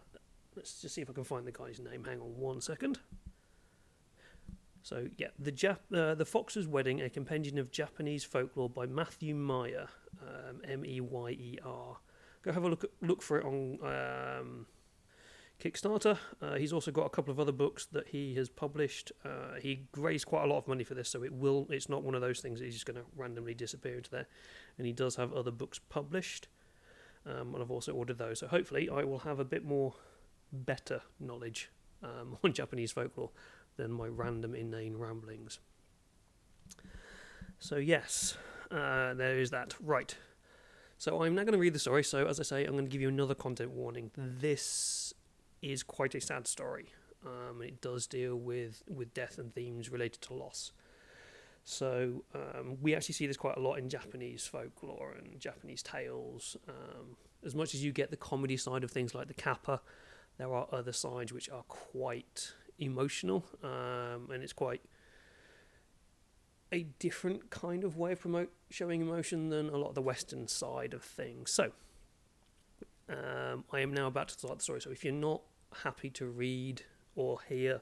Let's 0.55 0.81
just 0.81 0.95
see 0.95 1.03
if 1.03 1.11
I 1.11 1.15
can 1.15 1.25
find 1.25 1.45
the 1.45 1.53
guy's 1.53 1.81
name. 1.81 2.05
Hang 2.05 2.21
on 2.21 2.37
one 2.37 2.61
second. 2.61 3.01
So 4.83 5.09
yeah, 5.17 5.29
the 5.37 5.51
Jap- 5.51 5.93
uh, 5.93 6.15
the 6.15 6.25
Fox's 6.25 6.69
Wedding, 6.69 7.03
a 7.03 7.11
compendium 7.11 7.59
of 7.59 7.73
Japanese 7.73 8.23
folklore 8.23 8.71
by 8.71 8.87
Matthew 8.87 9.35
Meyer, 9.35 9.89
um, 10.23 10.61
M 10.63 10.87
E 10.87 11.01
Y 11.01 11.31
E 11.31 11.59
R. 11.65 11.97
Go 12.47 12.53
have 12.53 12.63
a 12.63 12.69
look 12.69 12.85
at, 12.85 12.91
look 13.03 13.23
for 13.23 13.39
it 13.39 13.45
on 13.45 13.79
um, 13.83 14.67
Kickstarter. 15.61 16.17
Uh, 16.41 16.55
he's 16.55 16.73
also 16.73 16.93
got 16.93 17.05
a 17.05 17.09
couple 17.09 17.33
of 17.33 17.41
other 17.41 17.51
books 17.51 17.87
that 17.87 18.07
he 18.07 18.37
has 18.37 18.49
published. 18.49 19.11
Uh, 19.25 19.59
he 19.61 19.89
raised 19.97 20.27
quite 20.27 20.45
a 20.45 20.47
lot 20.47 20.59
of 20.59 20.69
money 20.69 20.85
for 20.85 20.95
this, 20.95 21.09
so 21.09 21.25
it 21.25 21.33
will. 21.33 21.67
It's 21.71 21.89
not 21.89 22.05
one 22.05 22.15
of 22.15 22.21
those 22.21 22.39
things 22.39 22.61
that 22.61 22.67
he's 22.67 22.75
just 22.75 22.87
going 22.87 23.01
to 23.01 23.05
randomly 23.17 23.53
disappear 23.53 23.97
into 23.97 24.11
there. 24.11 24.29
And 24.79 24.87
he 24.87 24.93
does 24.93 25.17
have 25.17 25.33
other 25.33 25.51
books 25.51 25.81
published, 25.89 26.47
um, 27.27 27.53
and 27.53 27.61
I've 27.61 27.71
also 27.73 27.93
ordered 27.93 28.19
those. 28.19 28.39
So 28.39 28.47
hopefully, 28.47 28.89
I 28.89 29.03
will 29.03 29.19
have 29.19 29.41
a 29.41 29.45
bit 29.45 29.65
more 29.65 29.95
better 30.53 31.01
knowledge 31.19 31.69
um, 32.05 32.39
on 32.45 32.53
Japanese 32.53 32.93
folklore 32.93 33.31
than 33.77 33.91
my 33.91 34.07
random 34.07 34.55
inane 34.55 34.97
ramblings. 34.97 35.59
So 37.59 37.75
yes, 37.75 38.37
uh, 38.71 39.15
there 39.15 39.37
is 39.41 39.51
that. 39.51 39.75
Right. 39.81 40.17
So 40.99 41.23
I'm 41.23 41.35
not 41.35 41.45
going 41.45 41.53
to 41.53 41.59
read 41.59 41.75
the 41.75 41.79
story. 41.79 42.03
So 42.05 42.27
as 42.27 42.41
I 42.41 42.43
say, 42.43 42.65
I'm 42.65 42.73
going 42.73 42.87
to 42.87 42.91
give 42.91 43.01
you 43.01 43.09
another 43.09 43.35
content 43.35 43.71
warning. 43.71 44.11
This 44.17 45.13
is 45.63 45.83
quite 45.83 46.15
a 46.15 46.21
sad 46.21 46.47
story. 46.47 46.93
Um, 47.25 47.61
it 47.63 47.81
does 47.81 48.07
deal 48.07 48.37
with, 48.37 48.83
with 48.89 49.13
death 49.13 49.39
and 49.39 49.55
themes 49.55 49.91
related 49.91 50.23
to 50.23 50.35
loss. 50.35 50.73
So 51.65 52.23
um, 52.35 52.79
we 52.81 52.95
actually 52.95 53.15
see 53.15 53.27
this 53.27 53.37
quite 53.37 53.57
a 53.57 53.61
lot 53.61 53.75
in 53.75 53.89
Japanese 53.89 54.47
folklore 54.47 55.15
and 55.19 55.41
Japanese 55.41 55.83
tales. 55.83 56.57
Um, 56.69 57.17
as 57.45 57.55
much 57.55 57.75
as 57.75 57.83
you 57.85 57.93
get 57.93 58.11
the 58.11 58.17
comedy 58.17 58.57
side 58.57 58.85
of 58.85 58.91
things 58.91 59.15
like 59.15 59.27
the 59.27 59.35
kappa, 59.35 59.81
there 60.39 60.53
are 60.55 60.69
other 60.71 60.93
sides 60.93 61.33
which 61.33 61.51
are 61.51 61.65
quite 61.65 62.53
emotional, 62.79 63.45
um, 63.65 64.29
and 64.33 64.43
it's 64.43 64.53
quite 64.53 64.83
a 66.73 66.85
different 66.99 67.51
kind 67.51 67.85
of 67.85 67.97
way 67.97 68.13
of 68.13 68.21
promote 68.21 68.51
showing 68.71 69.01
emotion 69.01 69.51
than 69.51 69.69
a 69.69 69.77
lot 69.77 69.91
of 69.91 69.95
the 69.95 70.03
Western 70.03 70.49
side 70.49 70.95
of 70.95 71.03
things. 71.03 71.51
So 71.51 71.73
um, 73.09 73.65
I 73.73 73.81
am 73.81 73.93
now 73.93 74.09
about 74.09 74.29
to 74.29 74.35
start 74.35 74.59
the 74.59 74.65
story. 74.65 74.81
So 74.81 74.91
if 74.91 75.05
you're 75.05 75.13
not 75.13 75.43
happy 75.85 76.11
to 76.11 76.27
read 76.27 76.83
or 77.15 77.39
hear 77.49 77.81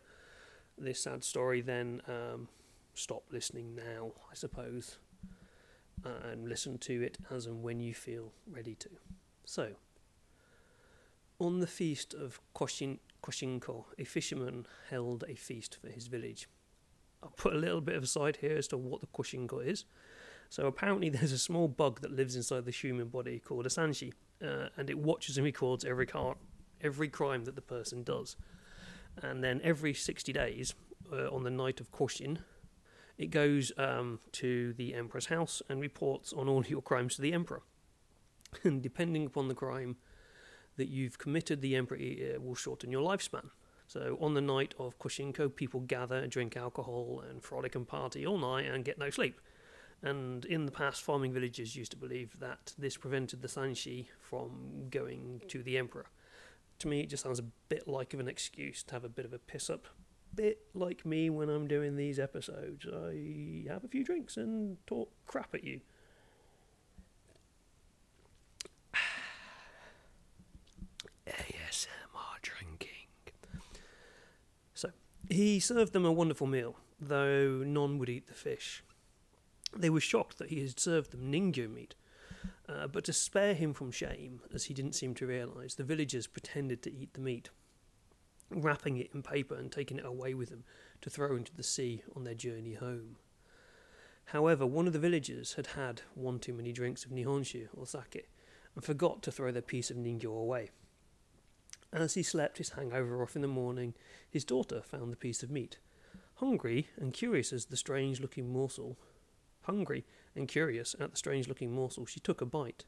this 0.76 1.02
sad 1.02 1.24
story, 1.24 1.60
then 1.60 2.02
um, 2.08 2.48
stop 2.94 3.24
listening 3.30 3.74
now, 3.74 4.12
I 4.30 4.34
suppose, 4.34 4.98
and 6.04 6.48
listen 6.48 6.78
to 6.78 7.02
it 7.02 7.18
as 7.30 7.46
and 7.46 7.62
when 7.62 7.80
you 7.80 7.94
feel 7.94 8.32
ready 8.50 8.74
to. 8.76 8.88
So, 9.44 9.72
on 11.38 11.60
the 11.60 11.66
feast 11.66 12.14
of 12.14 12.40
Koshin, 12.54 12.98
Koshinko, 13.22 13.84
a 13.98 14.04
fisherman 14.04 14.66
held 14.90 15.24
a 15.28 15.34
feast 15.34 15.78
for 15.80 15.88
his 15.88 16.06
village. 16.06 16.48
I'll 17.24 17.30
put 17.30 17.54
a 17.54 17.58
little 17.58 17.80
bit 17.80 17.96
of 17.96 18.02
a 18.02 18.06
side 18.06 18.38
here 18.40 18.56
as 18.56 18.68
to 18.68 18.76
what 18.76 19.00
the 19.00 19.06
Koshinko 19.08 19.66
is. 19.66 19.84
So 20.50 20.66
apparently, 20.66 21.08
there's 21.10 21.32
a 21.32 21.38
small 21.38 21.68
bug 21.68 22.02
that 22.02 22.12
lives 22.12 22.36
inside 22.36 22.66
the 22.66 22.70
human 22.70 23.08
body 23.08 23.40
called 23.40 23.66
a 23.66 23.70
sanshi, 23.70 24.12
uh, 24.42 24.68
and 24.76 24.90
it 24.90 24.98
watches 24.98 25.38
and 25.38 25.44
records 25.44 25.84
every 25.84 26.06
car, 26.06 26.36
every 26.80 27.08
crime 27.08 27.44
that 27.46 27.56
the 27.56 27.62
person 27.62 28.02
does. 28.02 28.36
And 29.22 29.42
then 29.42 29.60
every 29.64 29.94
60 29.94 30.32
days, 30.32 30.74
uh, 31.12 31.28
on 31.34 31.42
the 31.42 31.50
night 31.50 31.80
of 31.80 31.90
Koshin, 31.92 32.38
it 33.16 33.30
goes 33.30 33.72
um, 33.78 34.20
to 34.32 34.72
the 34.74 34.94
emperor's 34.94 35.26
house 35.26 35.62
and 35.68 35.80
reports 35.80 36.32
on 36.32 36.48
all 36.48 36.64
your 36.68 36.82
crimes 36.82 37.16
to 37.16 37.22
the 37.22 37.32
emperor. 37.32 37.62
And 38.62 38.82
depending 38.82 39.26
upon 39.26 39.48
the 39.48 39.54
crime 39.54 39.96
that 40.76 40.88
you've 40.88 41.18
committed, 41.18 41.60
the 41.60 41.76
emperor 41.76 41.98
uh, 41.98 42.40
will 42.40 42.54
shorten 42.54 42.90
your 42.90 43.02
lifespan. 43.02 43.50
So 43.86 44.18
on 44.20 44.34
the 44.34 44.40
night 44.40 44.74
of 44.78 44.98
Koshinko, 44.98 45.54
people 45.54 45.80
gather, 45.80 46.26
drink 46.26 46.56
alcohol, 46.56 47.22
and 47.28 47.42
frolic 47.42 47.74
and 47.74 47.86
party 47.86 48.26
all 48.26 48.38
night 48.38 48.66
and 48.66 48.84
get 48.84 48.98
no 48.98 49.10
sleep. 49.10 49.40
And 50.02 50.44
in 50.44 50.66
the 50.66 50.72
past, 50.72 51.02
farming 51.02 51.32
villagers 51.32 51.76
used 51.76 51.92
to 51.92 51.96
believe 51.96 52.38
that 52.40 52.74
this 52.76 52.96
prevented 52.96 53.40
the 53.40 53.48
Sanshi 53.48 54.08
from 54.20 54.88
going 54.90 55.40
to 55.48 55.62
the 55.62 55.78
emperor. 55.78 56.06
To 56.80 56.88
me, 56.88 57.00
it 57.00 57.08
just 57.08 57.22
sounds 57.22 57.38
a 57.38 57.44
bit 57.68 57.86
like 57.88 58.12
of 58.14 58.20
an 58.20 58.28
excuse 58.28 58.82
to 58.84 58.94
have 58.94 59.04
a 59.04 59.08
bit 59.08 59.24
of 59.24 59.32
a 59.32 59.38
piss 59.38 59.70
up. 59.70 59.86
Bit 60.34 60.58
like 60.74 61.06
me 61.06 61.30
when 61.30 61.48
I'm 61.48 61.68
doing 61.68 61.96
these 61.96 62.18
episodes. 62.18 62.86
I 62.86 63.64
have 63.70 63.84
a 63.84 63.88
few 63.88 64.04
drinks 64.04 64.36
and 64.36 64.76
talk 64.86 65.10
crap 65.26 65.54
at 65.54 65.62
you. 65.62 65.80
ASMR 71.26 72.40
drinking. 72.42 72.90
So, 74.74 74.90
he 75.34 75.60
served 75.60 75.92
them 75.92 76.04
a 76.04 76.12
wonderful 76.12 76.46
meal, 76.46 76.76
though 77.00 77.62
none 77.64 77.98
would 77.98 78.08
eat 78.08 78.26
the 78.26 78.34
fish. 78.34 78.82
They 79.76 79.90
were 79.90 80.00
shocked 80.00 80.38
that 80.38 80.50
he 80.50 80.60
had 80.60 80.78
served 80.78 81.10
them 81.10 81.30
ningyo 81.30 81.72
meat, 81.72 81.94
uh, 82.68 82.86
but 82.86 83.04
to 83.04 83.12
spare 83.12 83.54
him 83.54 83.74
from 83.74 83.90
shame, 83.90 84.40
as 84.52 84.64
he 84.64 84.74
didn't 84.74 84.94
seem 84.94 85.14
to 85.14 85.26
realise, 85.26 85.74
the 85.74 85.84
villagers 85.84 86.26
pretended 86.26 86.82
to 86.82 86.92
eat 86.92 87.14
the 87.14 87.20
meat, 87.20 87.50
wrapping 88.50 88.96
it 88.96 89.10
in 89.12 89.22
paper 89.22 89.54
and 89.54 89.70
taking 89.70 89.98
it 89.98 90.06
away 90.06 90.34
with 90.34 90.50
them 90.50 90.64
to 91.00 91.10
throw 91.10 91.36
into 91.36 91.54
the 91.54 91.62
sea 91.62 92.02
on 92.14 92.24
their 92.24 92.34
journey 92.34 92.74
home. 92.74 93.16
However, 94.26 94.66
one 94.66 94.86
of 94.86 94.92
the 94.92 94.98
villagers 94.98 95.54
had 95.54 95.68
had 95.68 96.02
one 96.14 96.38
too 96.38 96.54
many 96.54 96.72
drinks 96.72 97.04
of 97.04 97.10
nihonshu 97.10 97.68
or 97.74 97.86
sake 97.86 98.28
and 98.74 98.84
forgot 98.84 99.22
to 99.22 99.32
throw 99.32 99.52
their 99.52 99.62
piece 99.62 99.90
of 99.90 99.96
ningyo 99.96 100.26
away. 100.26 100.70
As 101.94 102.14
he 102.14 102.22
slept 102.22 102.58
his 102.58 102.70
hangover 102.70 103.22
off 103.22 103.36
in 103.36 103.42
the 103.42 103.48
morning, 103.48 103.94
his 104.28 104.44
daughter 104.44 104.82
found 104.82 105.12
the 105.12 105.16
piece 105.16 105.42
of 105.42 105.50
meat. 105.50 105.78
Hungry 106.34 106.88
and 106.96 107.14
curious 107.14 107.52
as 107.52 107.66
the 107.66 107.76
strange 107.76 108.20
looking 108.20 108.52
morsel 108.52 108.98
Hungry 109.64 110.04
and 110.34 110.46
curious 110.46 110.94
at 111.00 111.10
the 111.12 111.16
strange 111.16 111.48
looking 111.48 111.72
morsel, 111.72 112.04
she 112.04 112.20
took 112.20 112.40
a 112.40 112.46
bite. 112.46 112.84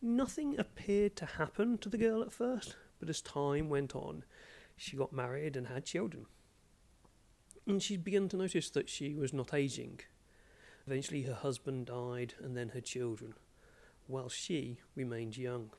Nothing 0.00 0.58
appeared 0.58 1.16
to 1.16 1.26
happen 1.26 1.78
to 1.78 1.88
the 1.88 1.98
girl 1.98 2.22
at 2.22 2.32
first, 2.32 2.76
but 2.98 3.10
as 3.10 3.20
time 3.20 3.68
went 3.68 3.94
on, 3.94 4.24
she 4.74 4.96
got 4.96 5.12
married 5.12 5.56
and 5.56 5.66
had 5.66 5.84
children. 5.84 6.26
And 7.66 7.82
she 7.82 7.96
began 7.96 8.28
to 8.30 8.36
notice 8.36 8.70
that 8.70 8.88
she 8.88 9.14
was 9.14 9.32
not 9.34 9.52
aging. 9.52 10.00
Eventually, 10.86 11.22
her 11.22 11.34
husband 11.34 11.86
died, 11.86 12.34
and 12.40 12.56
then 12.56 12.70
her 12.70 12.80
children, 12.80 13.34
while 14.06 14.28
she 14.28 14.78
remained 14.94 15.36
young. 15.36 15.72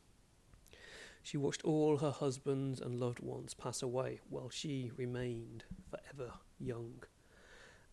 She 1.27 1.35
watched 1.35 1.65
all 1.65 1.97
her 1.97 2.11
husbands 2.11 2.79
and 2.79 3.01
loved 3.01 3.19
ones 3.19 3.53
pass 3.53 3.81
away, 3.81 4.21
while 4.29 4.49
she 4.49 4.91
remained 4.95 5.65
forever 5.89 6.31
young. 6.57 7.03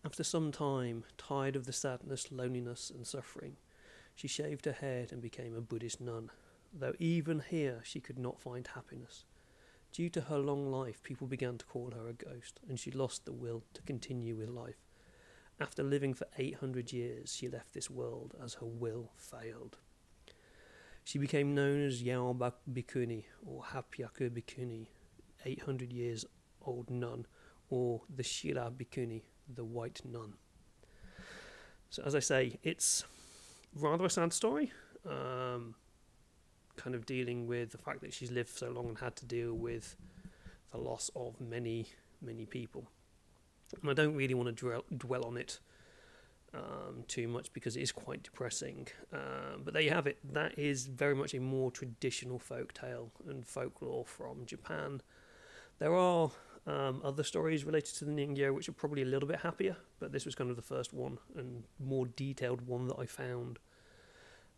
After 0.05 0.23
some 0.23 0.53
time, 0.53 1.03
tired 1.17 1.57
of 1.57 1.65
the 1.65 1.73
sadness, 1.73 2.31
loneliness, 2.31 2.89
and 2.89 3.05
suffering, 3.05 3.57
she 4.15 4.29
shaved 4.29 4.63
her 4.63 4.71
head 4.71 5.11
and 5.11 5.21
became 5.21 5.53
a 5.53 5.59
Buddhist 5.59 5.99
nun, 5.99 6.31
though 6.71 6.93
even 6.97 7.41
here 7.41 7.81
she 7.83 7.99
could 7.99 8.17
not 8.17 8.39
find 8.39 8.67
happiness. 8.67 9.25
Due 9.91 10.09
to 10.11 10.21
her 10.21 10.39
long 10.39 10.71
life, 10.71 11.03
people 11.03 11.27
began 11.27 11.57
to 11.57 11.65
call 11.65 11.91
her 11.91 12.07
a 12.07 12.13
ghost, 12.13 12.61
and 12.69 12.79
she 12.79 12.89
lost 12.89 13.25
the 13.25 13.33
will 13.33 13.65
to 13.73 13.81
continue 13.81 14.37
with 14.37 14.47
life. 14.47 14.85
After 15.59 15.83
living 15.83 16.13
for 16.13 16.27
800 16.37 16.93
years, 16.93 17.35
she 17.35 17.49
left 17.49 17.73
this 17.73 17.89
world 17.89 18.33
as 18.41 18.53
her 18.53 18.65
will 18.65 19.11
failed. 19.17 19.77
She 21.05 21.19
became 21.19 21.53
known 21.53 21.85
as 21.85 22.01
Yaobak 22.01 22.53
Bikuni 22.73 23.25
or 23.45 23.61
Happyaku 23.61 24.31
Bikuni, 24.31 24.87
800 25.45 25.93
years 25.93 26.25
old 26.65 26.89
nun, 26.89 27.27
or 27.69 28.01
the 28.09 28.23
Shira 28.23 28.71
Bikuni, 28.75 29.21
the 29.47 29.63
White 29.63 30.01
Nun. 30.03 30.33
So, 31.91 32.01
as 32.03 32.15
I 32.15 32.19
say, 32.19 32.57
it's 32.63 33.05
rather 33.75 34.05
a 34.05 34.09
sad 34.09 34.33
story, 34.33 34.71
um, 35.07 35.75
kind 36.75 36.95
of 36.95 37.05
dealing 37.05 37.45
with 37.45 37.71
the 37.71 37.77
fact 37.77 38.01
that 38.01 38.11
she's 38.11 38.31
lived 38.31 38.49
so 38.49 38.71
long 38.71 38.87
and 38.87 38.97
had 38.97 39.15
to 39.17 39.27
deal 39.27 39.53
with 39.53 39.95
the 40.71 40.79
loss 40.79 41.11
of 41.15 41.39
many, 41.39 41.85
many 42.19 42.47
people. 42.47 42.89
And 43.79 43.91
I 43.91 43.93
don't 43.93 44.15
really 44.15 44.33
want 44.33 44.47
to 44.47 44.53
dwell, 44.53 44.83
dwell 44.97 45.23
on 45.23 45.37
it 45.37 45.59
um, 46.55 47.03
too 47.07 47.27
much 47.27 47.51
because 47.53 47.75
it 47.75 47.81
is 47.81 47.91
quite 47.91 48.23
depressing. 48.23 48.87
Um, 49.13 49.61
but 49.63 49.73
there 49.73 49.83
you 49.83 49.91
have 49.91 50.07
it. 50.07 50.17
That 50.33 50.57
is 50.57 50.87
very 50.87 51.15
much 51.15 51.33
a 51.33 51.39
more 51.39 51.71
traditional 51.71 52.39
folk 52.39 52.73
tale 52.73 53.11
and 53.27 53.45
folklore 53.45 54.05
from 54.05 54.45
Japan. 54.45 55.01
There 55.79 55.93
are 55.93 56.31
um, 56.65 57.01
other 57.03 57.23
stories 57.23 57.65
related 57.65 57.95
to 57.95 58.05
the 58.05 58.11
Ningyo, 58.11 58.53
which 58.53 58.69
are 58.69 58.73
probably 58.73 59.01
a 59.01 59.05
little 59.05 59.27
bit 59.27 59.39
happier, 59.39 59.75
but 59.99 60.11
this 60.11 60.25
was 60.25 60.35
kind 60.35 60.49
of 60.49 60.55
the 60.55 60.61
first 60.61 60.93
one 60.93 61.17
and 61.35 61.63
more 61.79 62.05
detailed 62.07 62.61
one 62.61 62.87
that 62.87 62.97
I 62.99 63.05
found. 63.05 63.59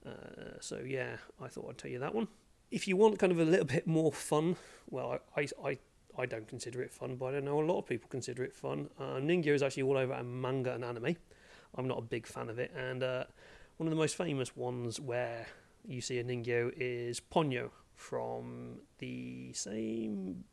Uh, 0.05 0.60
so 0.60 0.81
yeah, 0.86 1.17
I 1.41 1.47
thought 1.47 1.67
I'd 1.69 1.77
tell 1.77 1.91
you 1.91 1.99
that 1.99 2.13
one. 2.13 2.27
If 2.69 2.88
you 2.88 2.95
want 2.95 3.17
kind 3.17 3.31
of 3.31 3.39
a 3.39 3.45
little 3.45 3.65
bit 3.65 3.88
more 3.88 4.12
fun, 4.12 4.55
well, 4.89 5.19
I, 5.36 5.47
I, 5.63 5.77
I, 6.17 6.25
don't 6.25 6.47
consider 6.47 6.81
it 6.81 6.91
fun, 6.91 7.15
but 7.15 7.33
I 7.33 7.39
know 7.39 7.62
a 7.62 7.65
lot 7.65 7.79
of 7.79 7.86
people 7.88 8.10
consider 8.10 8.43
it 8.43 8.53
fun. 8.53 8.89
Uh, 8.99 9.15
Ningyo 9.15 9.53
is 9.53 9.63
actually 9.63 9.83
all 9.83 9.97
over 9.97 10.21
manga 10.23 10.73
and 10.73 10.83
anime. 10.83 11.15
I'm 11.78 11.88
not 11.88 12.00
a 12.00 12.02
big 12.02 12.28
fan 12.28 12.50
of 12.50 12.60
it, 12.60 12.72
and 12.76 13.04
uh, 13.04 13.26
one 13.78 13.88
of 13.88 13.92
the 13.92 13.98
most 13.98 14.16
famous 14.16 14.56
ones 14.56 15.00
where 15.00 15.48
you 15.86 16.02
see 16.02 16.20
a 16.20 16.24
Ningyo 16.24 16.72
is 16.76 17.20
Ponyo 17.20 17.70
from 17.96 18.80
the 19.00 19.54
same 19.54 20.44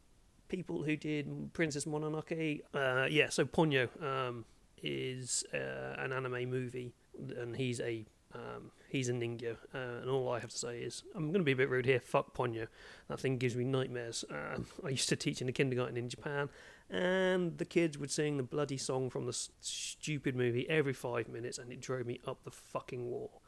people 0.49 0.83
who 0.83 0.97
did 0.97 1.53
Princess 1.53 1.85
Mononoke. 1.85 2.61
Uh, 2.73 3.07
yeah, 3.11 3.29
so 3.29 3.45
Ponyo 3.45 3.89
um, 4.03 4.45
is 4.83 5.45
uh, 5.53 5.95
an 5.99 6.13
anime 6.13 6.51
movie, 6.51 6.95
and 7.37 7.57
he's 7.57 7.81
a 7.81 8.05
um, 8.35 8.73
he's 8.89 9.09
a 9.09 9.13
ninja, 9.13 9.57
uh, 9.75 10.01
and 10.01 10.11
all 10.11 10.29
I 10.29 10.41
have 10.41 10.51
to 10.51 10.59
say 10.59 10.81
is 10.81 11.05
I'm 11.15 11.29
going 11.29 11.41
to 11.41 11.45
be 11.45 11.53
a 11.53 11.57
bit 11.57 11.71
rude 11.71 11.87
here. 11.87 12.01
Fuck 12.01 12.35
Ponyo, 12.37 12.67
that 13.09 13.21
thing 13.21 13.39
gives 13.39 13.55
me 13.55 13.65
nightmares. 13.65 14.25
Uh, 14.31 14.59
I 14.85 14.91
used 14.91 15.09
to 15.11 15.17
teach 15.17 15.41
in 15.41 15.49
a 15.49 15.53
kindergarten 15.53 15.97
in 15.97 16.09
Japan, 16.09 16.49
and 16.94 17.59
the 17.59 17.64
kids 17.64 17.98
would 17.98 18.11
sing 18.11 18.37
the 18.37 18.42
bloody 18.42 18.76
song 18.76 19.11
from 19.11 19.26
the 19.26 19.33
stupid 19.61 20.37
movie 20.37 20.68
every 20.70 20.92
five 20.92 21.28
minutes, 21.28 21.59
and 21.59 21.72
it 21.72 21.80
drove 21.80 22.07
me 22.07 22.20
up 22.26 22.44
the 22.44 22.50
fucking 22.50 23.11
wall. 23.11 23.42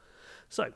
So, 0.48 0.72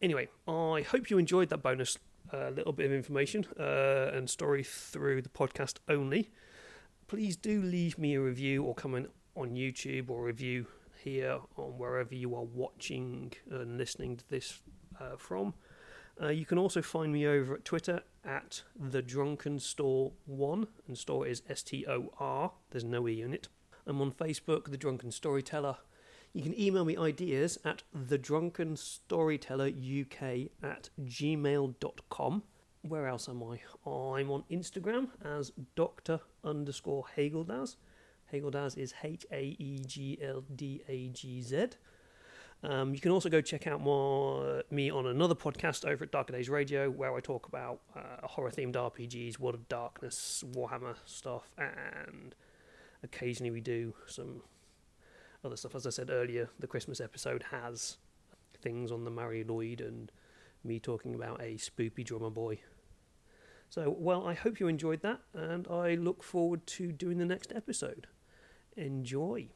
anyway, 0.00 0.28
I 0.48 0.82
hope 0.88 1.10
you 1.10 1.18
enjoyed 1.18 1.50
that 1.50 1.62
bonus 1.62 1.98
a 2.32 2.50
little 2.50 2.72
bit 2.72 2.86
of 2.86 2.92
information 2.92 3.46
uh, 3.60 4.10
and 4.12 4.28
story 4.28 4.62
through 4.62 5.22
the 5.22 5.28
podcast 5.28 5.76
only, 5.88 6.30
please 7.08 7.36
do 7.36 7.62
leave 7.62 7.98
me 7.98 8.14
a 8.14 8.20
review 8.20 8.64
or 8.64 8.74
comment 8.74 9.10
on 9.36 9.50
YouTube 9.50 10.08
or 10.08 10.24
review 10.24 10.66
here 11.04 11.38
on 11.56 11.78
wherever 11.78 12.14
you 12.14 12.34
are 12.34 12.44
watching 12.44 13.32
and 13.50 13.76
listening 13.76 14.16
to 14.16 14.28
this 14.28 14.60
uh, 14.98 15.16
from. 15.16 15.54
Uh, 16.20 16.28
you 16.28 16.46
can 16.46 16.58
also 16.58 16.80
find 16.80 17.12
me 17.12 17.26
over 17.26 17.54
at 17.54 17.64
Twitter 17.64 18.02
at 18.24 18.62
the 18.74 19.02
Drunken 19.02 19.58
Store 19.58 20.12
One, 20.24 20.66
and 20.88 20.96
store 20.96 21.26
is 21.26 21.42
S 21.48 21.62
T 21.62 21.84
O 21.86 22.12
R. 22.18 22.52
There's 22.70 22.84
no 22.84 23.06
e 23.06 23.20
in 23.20 23.34
it. 23.34 23.48
I'm 23.86 24.00
on 24.00 24.12
Facebook, 24.12 24.70
the 24.70 24.76
Drunken 24.76 25.12
Storyteller, 25.12 25.76
you 26.36 26.42
can 26.42 26.60
email 26.60 26.84
me 26.84 26.98
ideas 26.98 27.58
at 27.64 27.82
thedrunkenstorytelleruk 27.96 30.50
at 30.62 30.90
gmail.com. 31.02 32.42
Where 32.82 33.06
else 33.06 33.28
am 33.30 33.42
I? 33.42 33.62
I'm 33.90 34.30
on 34.30 34.44
Instagram 34.50 35.08
as 35.24 35.52
Dr. 35.76 36.20
underscore 36.44 37.06
Haegldagz. 37.16 37.76
Haegldagz 38.30 38.76
is 38.76 38.92
H 39.02 39.24
A 39.32 39.56
E 39.58 39.82
G 39.86 40.18
L 40.20 40.44
D 40.54 40.82
A 40.86 41.08
G 41.08 41.40
Z. 41.40 41.68
Um, 42.62 42.94
you 42.94 43.00
can 43.00 43.12
also 43.12 43.28
go 43.28 43.40
check 43.40 43.66
out 43.66 43.80
more 43.80 44.62
me 44.70 44.90
on 44.90 45.06
another 45.06 45.34
podcast 45.34 45.84
over 45.84 46.04
at 46.04 46.10
Darker 46.10 46.32
Days 46.32 46.48
Radio, 46.48 46.90
where 46.90 47.14
I 47.14 47.20
talk 47.20 47.46
about 47.46 47.80
uh, 47.94 48.26
horror 48.26 48.50
themed 48.50 48.72
RPGs, 48.72 49.38
World 49.38 49.54
of 49.54 49.68
Darkness, 49.68 50.42
Warhammer 50.52 50.96
stuff, 51.04 51.50
and 51.58 52.34
occasionally 53.02 53.50
we 53.50 53.60
do 53.60 53.94
some 54.06 54.42
other 55.44 55.56
stuff. 55.56 55.74
As 55.74 55.86
I 55.86 55.90
said 55.90 56.10
earlier, 56.10 56.50
the 56.58 56.66
Christmas 56.66 57.00
episode 57.00 57.44
has 57.50 57.98
things 58.62 58.90
on 58.90 59.04
the 59.04 59.10
Mari 59.10 59.44
Lwyd 59.44 59.86
and 59.86 60.10
me 60.64 60.80
talking 60.80 61.14
about 61.14 61.40
a 61.40 61.54
spoopy 61.56 62.04
drummer 62.04 62.30
boy. 62.30 62.58
So, 63.68 63.94
well, 63.96 64.26
I 64.26 64.34
hope 64.34 64.60
you 64.60 64.68
enjoyed 64.68 65.02
that, 65.02 65.20
and 65.34 65.66
I 65.68 65.94
look 65.94 66.22
forward 66.22 66.66
to 66.68 66.92
doing 66.92 67.18
the 67.18 67.24
next 67.24 67.52
episode. 67.54 68.06
Enjoy. 68.76 69.48